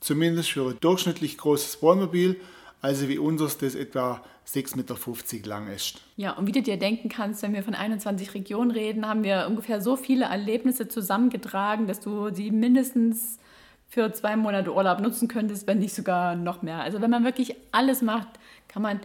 zumindest 0.00 0.50
für 0.50 0.70
ein 0.70 0.80
durchschnittlich 0.80 1.38
großes 1.38 1.82
Wohnmobil, 1.82 2.40
also 2.80 3.08
wie 3.08 3.18
unseres, 3.18 3.58
das 3.58 3.74
etwa 3.74 4.22
6,50 4.46 4.76
Meter 4.76 5.48
lang 5.48 5.68
ist. 5.68 6.00
Ja, 6.16 6.32
und 6.32 6.46
wie 6.46 6.52
du 6.52 6.62
dir 6.62 6.78
denken 6.78 7.08
kannst, 7.08 7.42
wenn 7.42 7.54
wir 7.54 7.62
von 7.62 7.74
21 7.74 8.34
Regionen 8.34 8.70
reden, 8.70 9.08
haben 9.08 9.22
wir 9.22 9.46
ungefähr 9.48 9.80
so 9.80 9.96
viele 9.96 10.26
Erlebnisse 10.26 10.88
zusammengetragen, 10.88 11.86
dass 11.86 12.00
du 12.00 12.32
sie 12.34 12.50
mindestens 12.50 13.38
für 13.88 14.12
zwei 14.12 14.36
Monate 14.36 14.74
Urlaub 14.74 15.00
nutzen 15.00 15.28
könntest, 15.28 15.66
wenn 15.66 15.78
nicht 15.78 15.94
sogar 15.94 16.34
noch 16.34 16.62
mehr. 16.62 16.80
Also 16.80 17.00
wenn 17.00 17.10
man 17.10 17.24
wirklich 17.24 17.56
alles 17.72 18.02
macht, 18.02 18.28
kann 18.68 18.82
man 18.82 19.00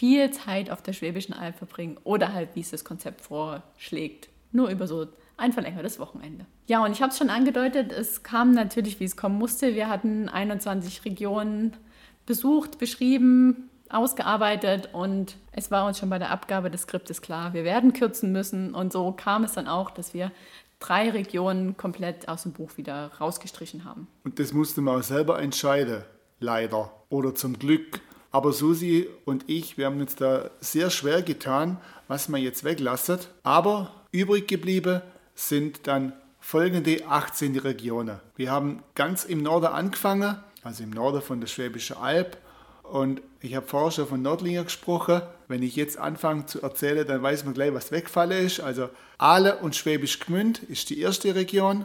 viel 0.00 0.30
Zeit 0.30 0.70
auf 0.70 0.80
der 0.80 0.94
Schwäbischen 0.94 1.34
Alb 1.34 1.58
verbringen 1.58 1.98
oder 2.04 2.32
halt, 2.32 2.48
wie 2.54 2.60
es 2.60 2.70
das 2.70 2.86
Konzept 2.86 3.20
vorschlägt, 3.20 4.30
nur 4.50 4.70
über 4.70 4.86
so 4.86 5.06
ein 5.36 5.52
verlängertes 5.52 5.98
Wochenende. 5.98 6.46
Ja, 6.68 6.82
und 6.82 6.92
ich 6.92 7.02
habe 7.02 7.12
es 7.12 7.18
schon 7.18 7.28
angedeutet, 7.28 7.92
es 7.92 8.22
kam 8.22 8.52
natürlich, 8.52 8.98
wie 8.98 9.04
es 9.04 9.18
kommen 9.18 9.36
musste. 9.36 9.74
Wir 9.74 9.90
hatten 9.90 10.30
21 10.30 11.04
Regionen 11.04 11.76
besucht, 12.24 12.78
beschrieben, 12.78 13.68
ausgearbeitet 13.90 14.88
und 14.94 15.36
es 15.52 15.70
war 15.70 15.86
uns 15.86 15.98
schon 15.98 16.08
bei 16.08 16.18
der 16.18 16.30
Abgabe 16.30 16.70
des 16.70 16.82
Skriptes 16.82 17.20
klar, 17.20 17.52
wir 17.52 17.64
werden 17.64 17.92
kürzen 17.92 18.32
müssen 18.32 18.74
und 18.74 18.94
so 18.94 19.12
kam 19.12 19.44
es 19.44 19.52
dann 19.52 19.68
auch, 19.68 19.90
dass 19.90 20.14
wir 20.14 20.32
drei 20.78 21.10
Regionen 21.10 21.76
komplett 21.76 22.26
aus 22.26 22.44
dem 22.44 22.52
Buch 22.52 22.78
wieder 22.78 23.10
rausgestrichen 23.20 23.84
haben. 23.84 24.06
Und 24.24 24.38
das 24.38 24.54
musste 24.54 24.80
man 24.80 25.00
auch 25.00 25.02
selber 25.02 25.42
entscheiden, 25.42 26.04
leider 26.38 26.90
oder 27.10 27.34
zum 27.34 27.58
Glück. 27.58 28.00
Aber 28.32 28.52
Susi 28.52 29.08
und 29.24 29.48
ich, 29.48 29.76
wir 29.76 29.86
haben 29.86 30.00
uns 30.00 30.14
da 30.14 30.50
sehr 30.60 30.90
schwer 30.90 31.22
getan, 31.22 31.78
was 32.08 32.28
man 32.28 32.40
jetzt 32.40 32.64
weglassen. 32.64 33.18
Aber 33.42 33.94
übrig 34.12 34.46
geblieben 34.46 35.02
sind 35.34 35.86
dann 35.86 36.12
folgende 36.38 37.06
18 37.06 37.58
Regionen. 37.58 38.20
Wir 38.36 38.50
haben 38.50 38.82
ganz 38.94 39.24
im 39.24 39.42
Norden 39.42 39.66
angefangen, 39.66 40.36
also 40.62 40.82
im 40.82 40.90
Norden 40.90 41.22
von 41.22 41.40
der 41.40 41.48
Schwäbischen 41.48 41.96
Alb. 41.96 42.36
Und 42.82 43.22
ich 43.40 43.54
habe 43.54 43.66
vorher 43.66 43.92
schon 43.92 44.08
von 44.08 44.22
Nordlinger 44.22 44.64
gesprochen. 44.64 45.22
Wenn 45.48 45.62
ich 45.62 45.76
jetzt 45.76 45.98
anfange 45.98 46.46
zu 46.46 46.60
erzählen, 46.62 47.06
dann 47.06 47.22
weiß 47.22 47.44
man 47.44 47.54
gleich, 47.54 47.72
was 47.72 47.92
weggefallen 47.92 48.46
ist. 48.46 48.60
Also 48.60 48.90
Aale 49.18 49.58
und 49.58 49.76
Schwäbisch 49.76 50.18
Gmünd 50.20 50.60
ist 50.64 50.90
die 50.90 51.00
erste 51.00 51.34
Region. 51.34 51.84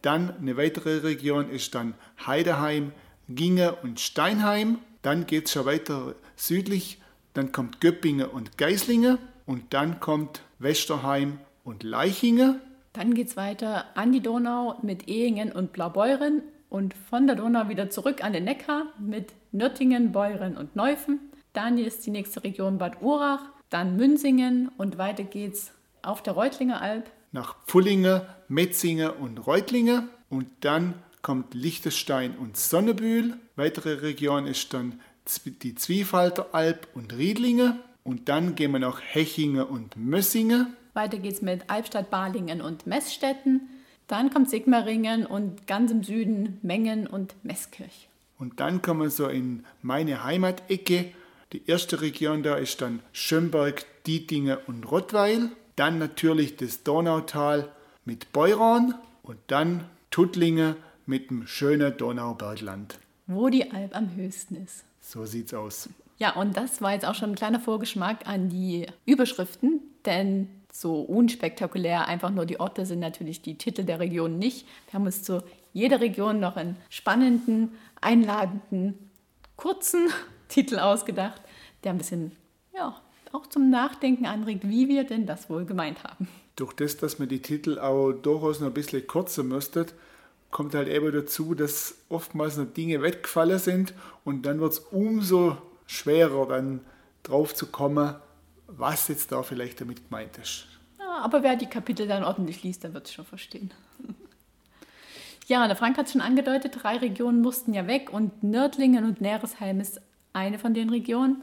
Dann 0.00 0.34
eine 0.36 0.56
weitere 0.56 0.98
Region 0.98 1.48
ist 1.50 1.74
dann 1.74 1.94
Heideheim, 2.26 2.92
Ginge 3.28 3.74
und 3.82 4.00
Steinheim. 4.00 4.78
Dann 5.02 5.26
geht 5.26 5.46
es 5.46 5.52
schon 5.52 5.66
weiter 5.66 6.14
südlich, 6.36 7.00
dann 7.34 7.50
kommt 7.52 7.80
Göppingen 7.80 8.28
und 8.28 8.56
Geislingen 8.56 9.18
und 9.46 9.74
dann 9.74 10.00
kommt 10.00 10.42
Westerheim 10.58 11.38
und 11.64 11.82
Leichingen. 11.82 12.60
Dann 12.92 13.14
geht 13.14 13.28
es 13.28 13.36
weiter 13.36 13.86
an 13.96 14.12
die 14.12 14.20
Donau 14.20 14.78
mit 14.82 15.08
Ehingen 15.08 15.50
und 15.50 15.72
Blaubeuren 15.72 16.42
und 16.68 16.94
von 16.94 17.26
der 17.26 17.36
Donau 17.36 17.68
wieder 17.68 17.90
zurück 17.90 18.22
an 18.22 18.32
den 18.32 18.44
Neckar 18.44 18.86
mit 18.98 19.32
Nürtingen, 19.50 20.12
Beuren 20.12 20.56
und 20.56 20.76
Neufen. 20.76 21.18
Dann 21.52 21.78
ist 21.78 22.06
die 22.06 22.10
nächste 22.10 22.44
Region 22.44 22.78
Bad 22.78 23.02
Urach, 23.02 23.42
dann 23.70 23.96
Münsingen 23.96 24.70
und 24.78 24.98
weiter 24.98 25.24
geht's 25.24 25.72
auf 26.02 26.22
der 26.22 26.34
Reutlinger 26.34 26.80
Alb. 26.80 27.10
Nach 27.32 27.56
Pfullinge, 27.66 28.26
Metzinge 28.48 29.12
und 29.12 29.46
Reutlinge 29.46 30.08
und 30.28 30.46
dann 30.60 30.94
kommt 31.22 31.54
Liechtenstein 31.54 32.36
und 32.36 32.56
Sonnebühl. 32.56 33.38
Weitere 33.56 33.94
Region 33.94 34.46
ist 34.46 34.74
dann 34.74 35.00
die 35.62 35.74
Zwiefalteralb 35.74 36.88
und 36.94 37.16
Riedlinge. 37.16 37.78
Und 38.04 38.28
dann 38.28 38.56
gehen 38.56 38.72
wir 38.72 38.80
nach 38.80 39.00
Hechinge 39.00 39.66
und 39.66 39.96
Mössinge. 39.96 40.66
Weiter 40.94 41.18
geht's 41.18 41.40
mit 41.40 41.70
Albstadt, 41.70 42.10
Balingen 42.10 42.60
und 42.60 42.86
Messstetten. 42.86 43.68
Dann 44.08 44.30
kommt 44.30 44.50
Sigmaringen 44.50 45.24
und 45.24 45.66
ganz 45.66 45.90
im 45.90 46.02
Süden 46.02 46.58
Mengen 46.62 47.06
und 47.06 47.34
Meßkirch. 47.44 48.08
Und 48.38 48.58
dann 48.58 48.82
kommen 48.82 49.02
wir 49.02 49.10
so 49.10 49.28
in 49.28 49.64
meine 49.80 50.24
Heimatecke. 50.24 51.12
Die 51.52 51.62
erste 51.66 52.00
Region 52.00 52.42
da 52.42 52.56
ist 52.56 52.82
dann 52.82 53.00
Schönberg, 53.12 53.84
Dietinge 54.06 54.58
und 54.66 54.90
Rottweil. 54.90 55.50
Dann 55.76 55.98
natürlich 55.98 56.56
das 56.56 56.82
Donautal 56.82 57.70
mit 58.04 58.32
Beuron 58.32 58.94
und 59.22 59.38
dann 59.46 59.84
Tuttlinge 60.10 60.76
mit 61.06 61.30
dem 61.30 61.46
schönen 61.46 61.96
Donaubergland. 61.96 62.98
Wo 63.26 63.48
die 63.48 63.70
Alp 63.70 63.96
am 63.96 64.14
höchsten 64.14 64.56
ist. 64.56 64.84
So 65.00 65.24
sieht's 65.24 65.54
aus. 65.54 65.88
Ja, 66.18 66.34
und 66.36 66.56
das 66.56 66.80
war 66.80 66.92
jetzt 66.92 67.04
auch 67.04 67.14
schon 67.14 67.30
ein 67.30 67.36
kleiner 67.36 67.60
Vorgeschmack 67.60 68.26
an 68.28 68.48
die 68.48 68.86
Überschriften, 69.06 69.80
denn 70.04 70.48
so 70.72 71.00
unspektakulär 71.00 72.08
einfach 72.08 72.30
nur 72.30 72.46
die 72.46 72.60
Orte 72.60 72.86
sind 72.86 73.00
natürlich 73.00 73.42
die 73.42 73.58
Titel 73.58 73.84
der 73.84 74.00
Region 74.00 74.38
nicht. 74.38 74.66
Wir 74.86 74.94
haben 74.94 75.06
uns 75.06 75.22
zu 75.22 75.42
jeder 75.72 76.00
Region 76.00 76.40
noch 76.40 76.56
einen 76.56 76.76
spannenden, 76.88 77.72
einladenden, 78.00 79.10
kurzen 79.56 80.08
Titel 80.48 80.78
ausgedacht, 80.78 81.42
der 81.84 81.92
ein 81.92 81.98
bisschen 81.98 82.32
ja, 82.74 83.00
auch 83.32 83.46
zum 83.46 83.70
Nachdenken 83.70 84.26
anregt, 84.26 84.68
wie 84.68 84.88
wir 84.88 85.04
denn 85.04 85.26
das 85.26 85.50
wohl 85.50 85.64
gemeint 85.64 86.04
haben. 86.04 86.28
Durch 86.56 86.72
das, 86.74 86.96
dass 86.98 87.18
man 87.18 87.28
die 87.28 87.40
Titel 87.40 87.78
auch 87.78 88.12
durchaus 88.12 88.60
noch 88.60 88.68
ein 88.68 88.74
bisschen 88.74 89.06
kürzer 89.06 89.42
müsste, 89.42 89.86
kommt 90.52 90.74
halt 90.74 90.86
eben 90.86 91.10
dazu, 91.10 91.54
dass 91.54 91.96
oftmals 92.08 92.56
noch 92.56 92.66
Dinge 92.66 93.02
weggefallen 93.02 93.58
sind 93.58 93.94
und 94.24 94.46
dann 94.46 94.60
wird 94.60 94.74
es 94.74 94.78
umso 94.78 95.56
schwerer, 95.86 96.46
dann 96.46 96.80
drauf 97.24 97.54
zu 97.54 97.66
kommen, 97.66 98.14
was 98.68 99.08
jetzt 99.08 99.32
da 99.32 99.42
vielleicht 99.42 99.80
damit 99.80 100.08
gemeint 100.08 100.38
ist. 100.38 100.66
Ja, 101.00 101.18
aber 101.22 101.42
wer 101.42 101.56
die 101.56 101.66
Kapitel 101.66 102.06
dann 102.06 102.22
ordentlich 102.22 102.62
liest, 102.62 102.84
der 102.84 102.94
wird 102.94 103.06
es 103.06 103.14
schon 103.14 103.24
verstehen. 103.24 103.72
ja, 105.46 105.66
der 105.66 105.76
Frank 105.76 105.96
hat 105.96 106.06
es 106.06 106.12
schon 106.12 106.20
angedeutet, 106.20 106.78
drei 106.82 106.98
Regionen 106.98 107.40
mussten 107.40 107.74
ja 107.74 107.86
weg 107.86 108.12
und 108.12 108.42
Nördlingen 108.42 109.04
und 109.04 109.20
Neresheim 109.20 109.80
ist 109.80 110.00
eine 110.34 110.58
von 110.58 110.74
den 110.74 110.90
Regionen. 110.90 111.42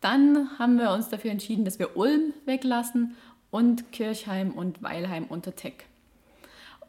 Dann 0.00 0.58
haben 0.58 0.78
wir 0.78 0.90
uns 0.90 1.08
dafür 1.08 1.30
entschieden, 1.30 1.64
dass 1.64 1.78
wir 1.78 1.96
Ulm 1.96 2.34
weglassen 2.44 3.14
und 3.52 3.92
Kirchheim 3.92 4.50
und 4.50 4.82
Weilheim 4.82 5.26
unter 5.26 5.54
Teck. 5.54 5.86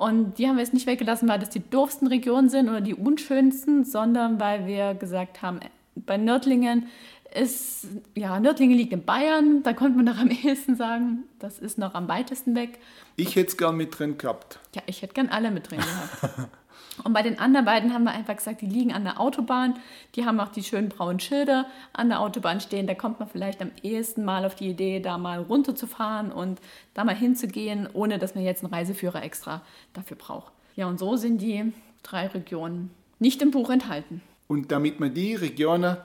Und 0.03 0.37
die 0.37 0.49
haben 0.49 0.57
wir 0.57 0.63
jetzt 0.63 0.73
nicht 0.73 0.85
weggelassen, 0.85 1.29
weil 1.29 1.39
das 1.39 1.49
die 1.49 1.61
doofsten 1.69 2.09
Regionen 2.09 2.49
sind 2.49 2.67
oder 2.67 2.81
die 2.81 2.93
unschönsten, 2.93 3.85
sondern 3.85 4.37
weil 4.37 4.67
wir 4.67 4.95
gesagt 4.95 5.41
haben, 5.41 5.61
bei 5.95 6.17
Nördlingen 6.17 6.87
ist, 7.33 7.87
ja, 8.13 8.37
Nördlingen 8.37 8.77
liegt 8.77 8.91
in 8.91 9.05
Bayern, 9.05 9.63
da 9.63 9.71
konnte 9.71 9.95
man 9.95 10.05
noch 10.05 10.17
am 10.17 10.29
ehesten 10.29 10.75
sagen, 10.75 11.23
das 11.39 11.57
ist 11.57 11.77
noch 11.77 11.93
am 11.95 12.09
weitesten 12.09 12.53
weg. 12.53 12.79
Ich 13.15 13.37
hätte 13.37 13.47
es 13.47 13.57
gern 13.57 13.77
mit 13.77 13.97
drin 13.97 14.17
gehabt. 14.17 14.59
Ja, 14.75 14.81
ich 14.87 15.03
hätte 15.03 15.13
gern 15.13 15.29
alle 15.29 15.51
mit 15.51 15.71
drin 15.71 15.79
gehabt. 15.79 16.49
Und 17.03 17.13
bei 17.13 17.23
den 17.23 17.39
anderen 17.39 17.65
beiden 17.65 17.93
haben 17.93 18.03
wir 18.03 18.11
einfach 18.11 18.35
gesagt, 18.35 18.61
die 18.61 18.67
liegen 18.67 18.93
an 18.93 19.03
der 19.03 19.19
Autobahn. 19.19 19.75
Die 20.15 20.25
haben 20.25 20.39
auch 20.39 20.49
die 20.49 20.63
schönen 20.63 20.89
braunen 20.89 21.19
Schilder 21.19 21.65
an 21.91 22.09
der 22.09 22.19
Autobahn 22.19 22.61
stehen. 22.61 22.85
Da 22.85 22.93
kommt 22.93 23.19
man 23.19 23.29
vielleicht 23.29 23.61
am 23.61 23.71
ehesten 23.81 24.23
mal 24.23 24.45
auf 24.45 24.55
die 24.55 24.69
Idee, 24.69 24.99
da 24.99 25.17
mal 25.17 25.39
runterzufahren 25.39 26.31
und 26.31 26.61
da 26.93 27.03
mal 27.03 27.15
hinzugehen, 27.15 27.87
ohne 27.93 28.19
dass 28.19 28.35
man 28.35 28.43
jetzt 28.43 28.63
einen 28.63 28.73
Reiseführer 28.73 29.23
extra 29.23 29.61
dafür 29.93 30.17
braucht. 30.17 30.53
Ja, 30.75 30.87
und 30.87 30.99
so 30.99 31.15
sind 31.15 31.41
die 31.41 31.73
drei 32.03 32.27
Regionen 32.27 32.91
nicht 33.19 33.41
im 33.41 33.51
Buch 33.51 33.69
enthalten. 33.69 34.21
Und 34.47 34.71
damit 34.71 34.99
man 34.99 35.13
die 35.13 35.35
Regionen 35.35 35.97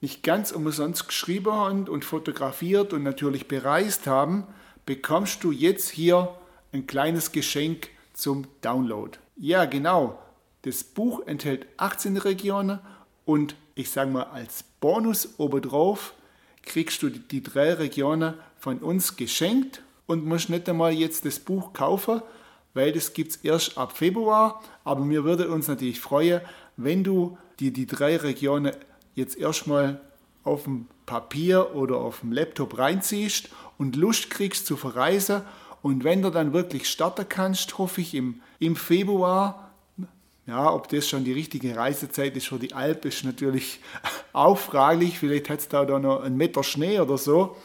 nicht 0.00 0.22
ganz 0.22 0.52
umsonst 0.52 1.08
geschrieben 1.08 1.52
haben 1.52 1.88
und 1.88 2.04
fotografiert 2.04 2.92
und 2.92 3.02
natürlich 3.02 3.48
bereist 3.48 4.06
haben, 4.06 4.44
bekommst 4.84 5.42
du 5.42 5.50
jetzt 5.50 5.88
hier 5.88 6.36
ein 6.72 6.86
kleines 6.86 7.32
Geschenk 7.32 7.88
zum 8.12 8.46
Download. 8.60 9.18
Ja, 9.36 9.64
genau. 9.64 10.18
Das 10.66 10.82
Buch 10.82 11.24
enthält 11.28 11.64
18 11.76 12.16
Regionen 12.16 12.80
und 13.24 13.54
ich 13.76 13.88
sage 13.88 14.10
mal 14.10 14.24
als 14.24 14.64
Bonus 14.80 15.38
obendrauf 15.38 16.12
kriegst 16.62 17.04
du 17.04 17.08
die 17.08 17.40
drei 17.40 17.74
Regionen 17.74 18.34
von 18.58 18.78
uns 18.78 19.14
geschenkt 19.14 19.82
und 20.08 20.26
musst 20.26 20.50
nicht 20.50 20.68
einmal 20.68 20.92
jetzt 20.92 21.24
das 21.24 21.38
Buch 21.38 21.72
kaufen, 21.72 22.20
weil 22.74 22.90
das 22.90 23.12
gibt 23.12 23.30
es 23.30 23.36
erst 23.36 23.78
ab 23.78 23.96
Februar. 23.96 24.60
Aber 24.82 25.08
wir 25.08 25.22
würden 25.22 25.50
uns 25.50 25.68
natürlich 25.68 26.00
freuen, 26.00 26.40
wenn 26.76 27.04
du 27.04 27.38
dir 27.60 27.72
die 27.72 27.86
drei 27.86 28.16
Regionen 28.16 28.72
jetzt 29.14 29.38
erstmal 29.38 30.00
auf 30.42 30.64
dem 30.64 30.88
Papier 31.06 31.76
oder 31.76 31.98
auf 31.98 32.22
dem 32.22 32.32
Laptop 32.32 32.76
reinziehst 32.76 33.50
und 33.78 33.94
Lust 33.94 34.30
kriegst 34.30 34.66
zu 34.66 34.76
verreisen 34.76 35.42
Und 35.80 36.02
wenn 36.02 36.22
du 36.22 36.30
dann 36.30 36.52
wirklich 36.52 36.90
starten 36.90 37.28
kannst, 37.28 37.78
hoffe 37.78 38.00
ich 38.00 38.14
im, 38.14 38.40
im 38.58 38.74
Februar, 38.74 39.65
ja, 40.46 40.72
ob 40.72 40.88
das 40.88 41.08
schon 41.08 41.24
die 41.24 41.32
richtige 41.32 41.76
Reisezeit 41.76 42.36
ist 42.36 42.46
für 42.46 42.58
die 42.58 42.72
Alp, 42.72 43.04
ist 43.04 43.24
natürlich 43.24 43.80
auch 44.32 44.56
fraglich. 44.58 45.18
Vielleicht 45.18 45.50
hat 45.50 45.58
es 45.58 45.68
da 45.68 45.84
noch 45.84 46.22
einen 46.22 46.36
Meter 46.36 46.62
Schnee 46.62 47.00
oder 47.00 47.18
so. 47.18 47.56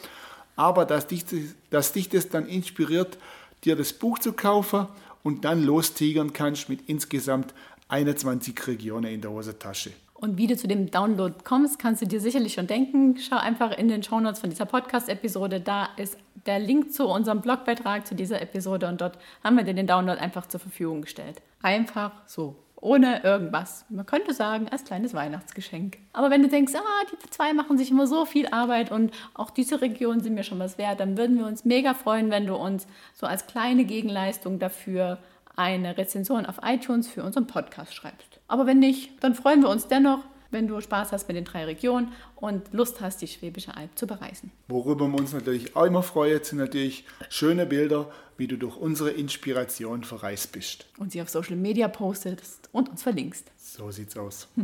Aber 0.56 0.84
dass 0.84 1.06
dich, 1.06 1.24
dass 1.70 1.92
dich 1.92 2.08
das 2.08 2.28
dann 2.28 2.46
inspiriert, 2.46 3.18
dir 3.64 3.76
das 3.76 3.92
Buch 3.92 4.18
zu 4.18 4.32
kaufen 4.32 4.88
und 5.22 5.44
dann 5.44 5.62
lostigern 5.62 6.32
kannst 6.32 6.68
mit 6.68 6.88
insgesamt 6.88 7.54
21 7.88 8.66
Regionen 8.66 9.12
in 9.12 9.20
der 9.20 9.30
Hosentasche. 9.30 9.92
Und 10.14 10.38
wie 10.38 10.46
du 10.46 10.56
zu 10.56 10.68
dem 10.68 10.90
Download 10.90 11.34
kommst, 11.42 11.80
kannst 11.80 12.00
du 12.00 12.06
dir 12.06 12.20
sicherlich 12.20 12.54
schon 12.54 12.68
denken. 12.68 13.16
Schau 13.18 13.36
einfach 13.36 13.76
in 13.76 13.88
den 13.88 14.04
Shownotes 14.04 14.38
von 14.38 14.50
dieser 14.50 14.66
Podcast-Episode. 14.66 15.60
Da 15.60 15.88
ist 15.96 16.16
der 16.46 16.60
Link 16.60 16.92
zu 16.92 17.08
unserem 17.08 17.40
Blogbeitrag 17.40 18.06
zu 18.06 18.14
dieser 18.14 18.40
Episode 18.40 18.88
und 18.88 19.00
dort 19.00 19.18
haben 19.42 19.56
wir 19.56 19.64
dir 19.64 19.74
den 19.74 19.86
Download 19.86 20.20
einfach 20.20 20.46
zur 20.46 20.60
Verfügung 20.60 21.02
gestellt. 21.02 21.42
Einfach 21.60 22.12
so, 22.26 22.56
ohne 22.82 23.22
irgendwas. 23.22 23.86
Man 23.88 24.04
könnte 24.04 24.34
sagen, 24.34 24.68
als 24.68 24.84
kleines 24.84 25.14
Weihnachtsgeschenk. 25.14 25.98
Aber 26.12 26.30
wenn 26.30 26.42
du 26.42 26.48
denkst, 26.48 26.74
ah, 26.74 27.06
die 27.10 27.30
zwei 27.30 27.54
machen 27.54 27.78
sich 27.78 27.90
immer 27.90 28.06
so 28.06 28.26
viel 28.26 28.48
Arbeit 28.48 28.90
und 28.90 29.12
auch 29.34 29.50
diese 29.50 29.80
Regionen 29.80 30.20
sind 30.20 30.34
mir 30.34 30.42
schon 30.42 30.58
was 30.58 30.78
wert, 30.78 31.00
dann 31.00 31.16
würden 31.16 31.38
wir 31.38 31.46
uns 31.46 31.64
mega 31.64 31.94
freuen, 31.94 32.30
wenn 32.30 32.46
du 32.46 32.56
uns 32.56 32.86
so 33.14 33.26
als 33.26 33.46
kleine 33.46 33.84
Gegenleistung 33.84 34.58
dafür 34.58 35.18
eine 35.54 35.96
Rezension 35.96 36.44
auf 36.44 36.56
iTunes 36.64 37.08
für 37.08 37.22
unseren 37.22 37.46
Podcast 37.46 37.94
schreibst. 37.94 38.40
Aber 38.48 38.66
wenn 38.66 38.80
nicht, 38.80 39.22
dann 39.22 39.34
freuen 39.34 39.62
wir 39.62 39.68
uns 39.68 39.86
dennoch, 39.86 40.20
wenn 40.52 40.68
du 40.68 40.80
Spaß 40.80 41.12
hast 41.12 41.28
mit 41.28 41.36
den 41.36 41.44
drei 41.44 41.64
Regionen 41.64 42.12
und 42.36 42.72
Lust 42.72 43.00
hast, 43.00 43.22
die 43.22 43.28
Schwäbische 43.28 43.76
Alb 43.76 43.90
zu 43.96 44.06
bereisen. 44.06 44.52
Worüber 44.68 45.08
wir 45.08 45.18
uns 45.18 45.32
natürlich 45.32 45.74
auch 45.74 45.84
immer 45.84 46.02
freuen, 46.02 46.42
sind 46.42 46.58
natürlich 46.58 47.04
schöne 47.28 47.66
Bilder, 47.66 48.10
wie 48.36 48.46
du 48.46 48.56
durch 48.56 48.76
unsere 48.76 49.10
Inspiration 49.10 50.04
verreist 50.04 50.52
bist. 50.52 50.86
Und 50.98 51.12
sie 51.12 51.22
auf 51.22 51.28
Social 51.28 51.56
Media 51.56 51.88
postest 51.88 52.68
und 52.72 52.88
uns 52.88 53.02
verlinkst. 53.02 53.50
So 53.56 53.90
sieht's 53.90 54.16
aus. 54.16 54.48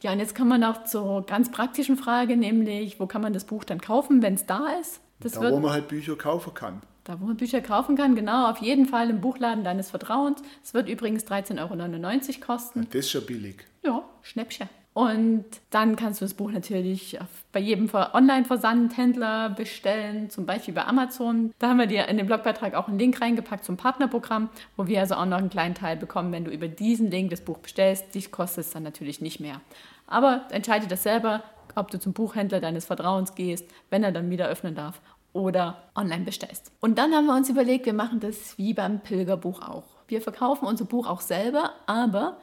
Ja, 0.00 0.12
und 0.12 0.20
jetzt 0.20 0.36
kommen 0.36 0.50
wir 0.50 0.58
noch 0.58 0.84
zur 0.84 1.26
ganz 1.26 1.50
praktischen 1.50 1.96
Frage, 1.96 2.36
nämlich, 2.36 3.00
wo 3.00 3.06
kann 3.06 3.20
man 3.20 3.32
das 3.32 3.44
Buch 3.44 3.64
dann 3.64 3.80
kaufen, 3.80 4.22
wenn 4.22 4.34
es 4.34 4.46
da 4.46 4.68
ist? 4.80 5.00
Das 5.18 5.32
da, 5.32 5.50
wo 5.50 5.58
man 5.58 5.72
halt 5.72 5.88
Bücher 5.88 6.14
kaufen 6.14 6.54
kann. 6.54 6.82
Da, 7.02 7.20
wo 7.20 7.24
man 7.24 7.36
Bücher 7.36 7.60
kaufen 7.60 7.96
kann, 7.96 8.14
genau, 8.14 8.48
auf 8.50 8.58
jeden 8.58 8.86
Fall 8.86 9.10
im 9.10 9.20
Buchladen 9.20 9.64
deines 9.64 9.90
Vertrauens. 9.90 10.40
Es 10.62 10.72
wird 10.74 10.88
übrigens 10.88 11.24
13,99 11.26 11.58
Euro 12.28 12.46
kosten. 12.46 12.86
Das 12.90 13.00
ist 13.00 13.10
schon 13.10 13.26
billig. 13.26 13.64
Ja, 13.82 14.04
Schnäppchen. 14.22 14.68
Und 14.98 15.44
dann 15.70 15.94
kannst 15.94 16.20
du 16.20 16.24
das 16.24 16.34
Buch 16.34 16.50
natürlich 16.50 17.16
bei 17.52 17.60
jedem 17.60 17.88
Online-Versandhändler 17.94 19.50
bestellen, 19.50 20.28
zum 20.28 20.44
Beispiel 20.44 20.74
bei 20.74 20.84
Amazon. 20.86 21.54
Da 21.60 21.68
haben 21.68 21.78
wir 21.78 21.86
dir 21.86 22.08
in 22.08 22.16
den 22.16 22.26
Blogbeitrag 22.26 22.74
auch 22.74 22.88
einen 22.88 22.98
Link 22.98 23.20
reingepackt 23.20 23.64
zum 23.64 23.76
Partnerprogramm, 23.76 24.48
wo 24.76 24.88
wir 24.88 24.98
also 24.98 25.14
auch 25.14 25.24
noch 25.24 25.38
einen 25.38 25.50
kleinen 25.50 25.76
Teil 25.76 25.96
bekommen, 25.96 26.32
wenn 26.32 26.44
du 26.44 26.50
über 26.50 26.66
diesen 26.66 27.12
Link 27.12 27.30
das 27.30 27.42
Buch 27.42 27.58
bestellst. 27.58 28.12
Dich 28.12 28.32
kostet 28.32 28.64
es 28.64 28.72
dann 28.72 28.82
natürlich 28.82 29.20
nicht 29.20 29.38
mehr. 29.38 29.60
Aber 30.08 30.48
entscheide 30.50 30.88
das 30.88 31.04
selber, 31.04 31.44
ob 31.76 31.92
du 31.92 32.00
zum 32.00 32.12
Buchhändler 32.12 32.58
deines 32.58 32.84
Vertrauens 32.84 33.36
gehst, 33.36 33.70
wenn 33.90 34.02
er 34.02 34.10
dann 34.10 34.30
wieder 34.30 34.48
öffnen 34.48 34.74
darf 34.74 35.00
oder 35.32 35.76
online 35.94 36.24
bestellst. 36.24 36.72
Und 36.80 36.98
dann 36.98 37.12
haben 37.12 37.26
wir 37.26 37.36
uns 37.36 37.48
überlegt, 37.48 37.86
wir 37.86 37.94
machen 37.94 38.18
das 38.18 38.58
wie 38.58 38.74
beim 38.74 38.98
Pilgerbuch 38.98 39.62
auch. 39.62 39.84
Wir 40.08 40.20
verkaufen 40.20 40.66
unser 40.66 40.86
Buch 40.86 41.06
auch 41.06 41.20
selber, 41.20 41.70
aber 41.86 42.38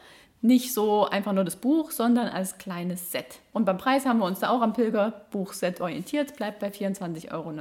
nicht 0.46 0.74
so 0.74 1.06
einfach 1.06 1.34
nur 1.34 1.44
das 1.44 1.56
Buch, 1.56 1.92
sondern 1.92 2.28
als 2.28 2.58
kleines 2.58 3.12
Set. 3.12 3.40
Und 3.52 3.66
beim 3.66 3.78
Preis 3.78 4.06
haben 4.06 4.20
wir 4.20 4.26
uns 4.26 4.40
da 4.40 4.50
auch 4.50 4.62
am 4.62 4.74
Pilgerbuch-Set 4.74 5.82
orientiert, 5.82 6.36
bleibt 6.36 6.60
bei 6.60 6.70
24,99 6.70 7.34
Euro. 7.34 7.54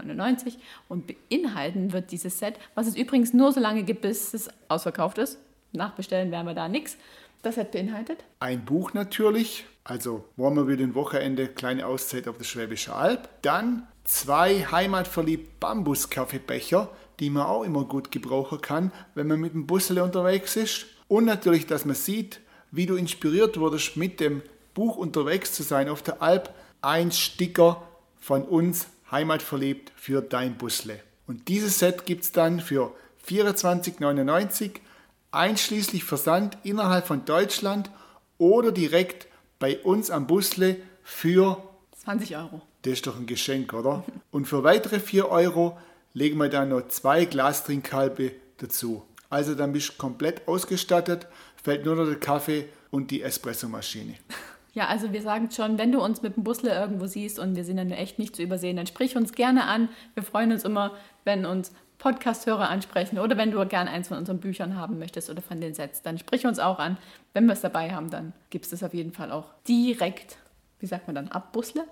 Und 0.89 1.07
beinhalten 1.07 1.93
wird 1.93 2.11
dieses 2.11 2.39
Set, 2.39 2.59
was 2.75 2.87
es 2.87 2.97
übrigens 2.97 3.33
nur 3.33 3.53
so 3.53 3.61
lange 3.61 3.83
gibt, 3.83 4.03
bis 4.03 4.35
es 4.35 4.51
ausverkauft 4.69 5.19
ist. 5.19 5.39
Nachbestellen 5.73 6.31
werden 6.31 6.47
wir 6.47 6.55
da 6.55 6.69
nichts. 6.69 6.97
Das 7.43 7.57
Set 7.57 7.73
beinhaltet? 7.73 8.25
Ein 8.41 8.65
Buch 8.65 8.95
natürlich, 8.95 9.65
also 9.85 10.25
wollen 10.37 10.57
wir 10.57 10.69
wieder 10.69 10.85
ein 10.85 10.95
Wochenende, 10.95 11.49
kleine 11.49 11.87
Auszeit 11.87 12.29
auf 12.29 12.39
der 12.39 12.45
Schwäbische 12.45 12.95
Alb. 12.95 13.29
Dann 13.43 13.87
zwei 14.05 14.65
heimatverliebt 14.65 15.61
Bambus-Kaffeebecher, 15.61 16.89
die 17.21 17.31
man 17.31 17.47
auch 17.47 17.65
immer 17.65 17.85
gut 17.85 18.11
gebrauchen 18.11 18.61
kann, 18.61 18.93
wenn 19.15 19.27
man 19.27 19.41
mit 19.41 19.55
dem 19.55 19.67
Bussel 19.67 20.01
unterwegs 20.01 20.57
ist. 20.57 20.87
Und 21.09 21.27
natürlich, 21.27 21.67
dass 21.67 21.85
man 21.85 21.95
sieht, 21.95 22.41
wie 22.75 22.87
du 22.87 22.97
inspiriert 22.97 23.59
wurdest, 23.59 23.97
mit 23.97 24.19
dem 24.19 24.43
Buch 24.75 24.97
unterwegs 24.97 25.53
zu 25.53 25.63
sein 25.63 25.89
auf 25.89 26.03
der 26.03 26.21
Alp. 26.21 26.53
Ein 26.83 27.13
Sticker 27.13 27.87
von 28.19 28.43
uns, 28.43 28.89
heimatverliebt, 29.11 29.93
für 29.97 30.21
dein 30.21 30.59
Busle. 30.59 31.01
Und 31.27 31.49
dieses 31.49 31.79
Set 31.79 32.05
gibt 32.05 32.25
es 32.25 32.33
dann 32.33 32.61
für 32.61 32.93
24,99 33.29 34.73
einschließlich 35.31 36.05
Versand 36.05 36.59
innerhalb 36.65 37.07
von 37.07 37.25
Deutschland 37.25 37.91
oder 38.39 38.73
direkt 38.73 39.29
bei 39.59 39.79
uns 39.79 40.11
am 40.11 40.27
Busle 40.27 40.77
für 41.03 41.63
20 42.05 42.37
Euro. 42.37 42.63
Das 42.83 42.95
ist 42.95 43.07
doch 43.07 43.17
ein 43.17 43.27
Geschenk, 43.27 43.73
oder? 43.73 44.05
Und 44.31 44.47
für 44.47 44.65
weitere 44.65 45.01
4 45.01 45.29
Euro 45.29 45.79
legen 46.13 46.39
wir 46.39 46.49
dann 46.49 46.71
noch 46.71 46.89
zwei 46.89 47.25
Glastrinkhalbe 47.25 48.33
dazu. 48.59 49.05
Also 49.31 49.55
dann 49.55 49.73
bist 49.73 49.89
du 49.91 49.93
komplett 49.95 50.47
ausgestattet, 50.47 51.27
fällt 51.65 51.85
nur 51.85 51.97
noch 51.97 52.05
der 52.05 52.21
Kaffee 52.21 52.69
und 52.91 53.11
die 53.11 53.23
Espressomaschine. 53.23 54.15
Ja, 54.75 54.89
also 54.89 55.13
wir 55.13 55.23
sagen 55.23 55.51
schon, 55.51 55.79
wenn 55.79 55.93
du 55.93 56.03
uns 56.03 56.21
mit 56.21 56.37
dem 56.37 56.45
Busle 56.45 56.75
irgendwo 56.75 57.07
siehst 57.07 57.39
und 57.39 57.57
wir 57.57 57.65
sind 57.65 57.77
dann 57.77 57.91
echt 57.91 58.19
nicht 58.19 58.37
zu 58.37 58.43
übersehen, 58.43 58.77
dann 58.77 58.87
sprich 58.87 59.17
uns 59.17 59.33
gerne 59.33 59.65
an. 59.65 59.89
Wir 60.15 60.23
freuen 60.23 60.53
uns 60.53 60.65
immer, 60.65 60.93
wenn 61.25 61.47
uns 61.47 61.73
Podcast-Hörer 61.99 62.69
ansprechen 62.69 63.19
oder 63.19 63.37
wenn 63.37 63.51
du 63.51 63.65
gerne 63.67 63.91
eins 63.91 64.09
von 64.09 64.19
unseren 64.19 64.41
Büchern 64.41 64.77
haben 64.77 64.99
möchtest 64.99 65.31
oder 65.31 65.41
von 65.43 65.61
den 65.61 65.75
Sets, 65.75 66.03
dann 66.03 66.19
sprich 66.19 66.45
uns 66.45 66.59
auch 66.59 66.79
an. 66.79 66.99
Wenn 67.33 67.47
wir 67.47 67.53
es 67.53 67.61
dabei 67.61 67.95
haben, 67.95 68.11
dann 68.11 68.33
gibt 68.51 68.67
es 68.67 68.73
das 68.73 68.83
auf 68.83 68.93
jeden 68.93 69.13
Fall 69.13 69.31
auch 69.31 69.55
direkt, 69.67 70.37
wie 70.81 70.87
sagt 70.87 71.07
man 71.07 71.15
dann, 71.15 71.29
ab 71.29 71.53
Busle? 71.53 71.85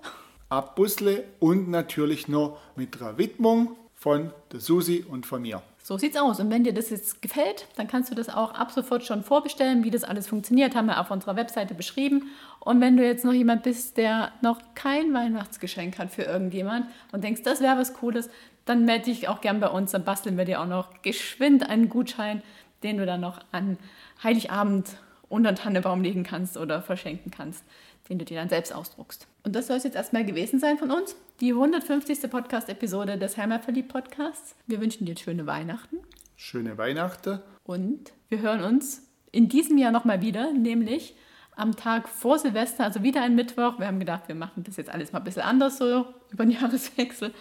Ab 0.49 0.75
Busle 0.75 1.23
und 1.39 1.69
natürlich 1.69 2.27
noch 2.27 2.59
mit 2.75 3.01
einer 3.01 3.17
Widmung 3.17 3.77
von 3.95 4.33
der 4.51 4.59
Susi 4.59 5.05
und 5.07 5.25
von 5.25 5.41
mir. 5.41 5.63
So 5.85 5.97
sieht's 5.97 6.15
aus. 6.15 6.39
Und 6.39 6.49
wenn 6.49 6.63
dir 6.63 6.73
das 6.73 6.89
jetzt 6.89 7.21
gefällt, 7.21 7.67
dann 7.75 7.87
kannst 7.87 8.09
du 8.09 8.15
das 8.15 8.29
auch 8.29 8.53
ab 8.53 8.71
sofort 8.71 9.03
schon 9.03 9.21
vorbestellen. 9.21 9.83
Wie 9.83 9.91
das 9.91 10.05
alles 10.05 10.27
funktioniert, 10.27 10.75
haben 10.75 10.85
wir 10.87 10.99
auf 11.01 11.11
unserer 11.11 11.35
Webseite 11.35 11.73
beschrieben. 11.73 12.31
Und 12.61 12.79
wenn 12.79 12.95
du 12.95 13.05
jetzt 13.05 13.25
noch 13.25 13.33
jemand 13.33 13.63
bist, 13.63 13.97
der 13.97 14.31
noch 14.41 14.61
kein 14.75 15.13
Weihnachtsgeschenk 15.13 15.99
hat 15.99 16.09
für 16.09 16.23
irgendjemand 16.23 16.85
und 17.11 17.25
denkst, 17.25 17.41
das 17.43 17.59
wäre 17.59 17.77
was 17.77 17.93
Cooles, 17.93 18.29
dann 18.63 18.85
melde 18.85 19.05
dich 19.05 19.27
auch 19.27 19.41
gern 19.41 19.59
bei 19.59 19.67
uns. 19.67 19.91
Dann 19.91 20.05
basteln 20.05 20.37
wir 20.37 20.45
dir 20.45 20.61
auch 20.61 20.67
noch 20.67 21.01
geschwind 21.01 21.69
einen 21.69 21.89
Gutschein, 21.89 22.41
den 22.83 22.97
du 22.97 23.05
dann 23.05 23.19
noch 23.19 23.41
an 23.51 23.77
Heiligabend 24.23 24.95
unter 25.27 25.51
den 25.51 25.57
Tannebaum 25.57 26.01
legen 26.01 26.23
kannst 26.23 26.55
oder 26.55 26.81
verschenken 26.81 27.29
kannst 27.29 27.65
den 28.09 28.19
du 28.19 28.25
dir 28.25 28.37
dann 28.37 28.49
selbst 28.49 28.73
ausdruckst. 28.73 29.27
Und 29.43 29.55
das 29.55 29.67
soll 29.67 29.77
es 29.77 29.83
jetzt 29.83 29.95
erstmal 29.95 30.25
gewesen 30.25 30.59
sein 30.59 30.77
von 30.77 30.91
uns. 30.91 31.15
Die 31.39 31.51
150. 31.51 32.29
Podcast-Episode 32.29 33.17
des 33.17 33.37
Heimatverliebt-Podcasts. 33.37 34.55
Wir 34.67 34.81
wünschen 34.81 35.05
dir 35.05 35.17
schöne 35.17 35.45
Weihnachten. 35.45 35.97
Schöne 36.35 36.77
Weihnachten. 36.77 37.39
Und 37.63 38.11
wir 38.29 38.39
hören 38.39 38.63
uns 38.63 39.03
in 39.31 39.49
diesem 39.49 39.77
Jahr 39.77 39.91
nochmal 39.91 40.21
wieder, 40.21 40.51
nämlich 40.51 41.15
am 41.55 41.75
Tag 41.75 42.09
vor 42.09 42.39
Silvester, 42.39 42.83
also 42.83 43.03
wieder 43.03 43.21
ein 43.21 43.35
Mittwoch. 43.35 43.79
Wir 43.79 43.87
haben 43.87 43.99
gedacht, 43.99 44.27
wir 44.27 44.35
machen 44.35 44.63
das 44.63 44.77
jetzt 44.77 44.89
alles 44.89 45.11
mal 45.11 45.19
ein 45.19 45.25
bisschen 45.25 45.43
anders 45.43 45.77
so 45.77 46.05
über 46.31 46.45
den 46.45 46.51
Jahreswechsel. 46.51 47.33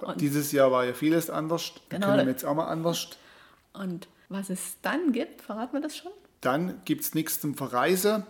Und 0.00 0.20
Dieses 0.20 0.52
Jahr 0.52 0.70
war 0.70 0.84
ja 0.84 0.92
vieles 0.92 1.28
anders. 1.30 1.72
Wir 1.88 1.98
genau, 1.98 2.14
können 2.14 2.28
jetzt 2.28 2.44
auch 2.44 2.54
mal 2.54 2.66
anders. 2.66 3.10
Und 3.72 4.08
was 4.28 4.50
es 4.50 4.76
dann 4.82 5.12
gibt, 5.12 5.42
verraten 5.42 5.72
wir 5.74 5.80
das 5.80 5.96
schon? 5.96 6.12
Dann 6.40 6.80
gibt 6.84 7.02
es 7.02 7.14
nichts 7.14 7.40
zum 7.40 7.54
Verreisen. 7.54 8.24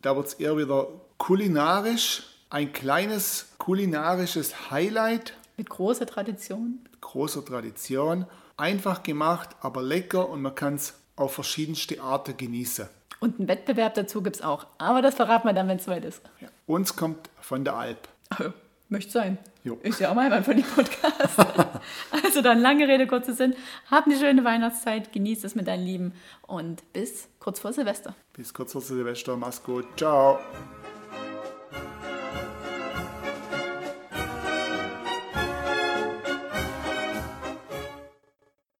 Da 0.00 0.16
wird 0.16 0.26
es 0.26 0.34
eher 0.34 0.56
wieder 0.56 0.88
kulinarisch 1.22 2.24
ein 2.50 2.72
kleines 2.72 3.52
kulinarisches 3.58 4.72
Highlight. 4.72 5.34
Mit 5.56 5.70
großer 5.70 6.04
Tradition. 6.04 6.80
Mit 6.82 7.00
großer 7.00 7.44
Tradition. 7.44 8.26
Einfach 8.56 9.04
gemacht, 9.04 9.50
aber 9.60 9.84
lecker 9.84 10.28
und 10.28 10.42
man 10.42 10.56
kann 10.56 10.74
es 10.74 10.94
auf 11.14 11.34
verschiedenste 11.34 12.02
Arten 12.02 12.36
genießen. 12.36 12.88
Und 13.20 13.38
einen 13.38 13.46
Wettbewerb 13.46 13.94
dazu 13.94 14.20
gibt 14.20 14.34
es 14.34 14.42
auch. 14.42 14.66
Aber 14.78 15.00
das 15.00 15.14
verraten 15.14 15.46
wir 15.46 15.52
dann, 15.52 15.68
wenn 15.68 15.76
es 15.76 15.84
soweit 15.84 16.04
ist. 16.04 16.22
Ja. 16.40 16.48
Uns 16.66 16.96
kommt 16.96 17.30
von 17.40 17.64
der 17.64 17.76
Alp. 17.76 18.08
Oh, 18.40 18.50
möchte 18.88 19.12
sein. 19.12 19.38
Jo. 19.62 19.78
Ist 19.84 20.00
ja 20.00 20.10
auch 20.10 20.14
mal 20.16 20.24
jemand 20.24 20.44
von 20.44 20.56
dem 20.56 20.66
Podcast. 20.66 21.38
also 22.24 22.42
dann 22.42 22.58
lange 22.58 22.88
Rede, 22.88 23.06
kurzer 23.06 23.34
Sinn. 23.34 23.54
Hab 23.88 24.06
eine 24.06 24.18
schöne 24.18 24.42
Weihnachtszeit, 24.42 25.12
genieß 25.12 25.44
es 25.44 25.54
mit 25.54 25.68
deinen 25.68 25.86
Lieben 25.86 26.14
und 26.48 26.82
bis 26.92 27.28
kurz 27.38 27.60
vor 27.60 27.72
Silvester. 27.72 28.16
Bis 28.32 28.52
kurz 28.52 28.72
vor 28.72 28.80
Silvester, 28.80 29.36
mach's 29.36 29.62
gut. 29.62 29.86
Ciao. 29.96 30.40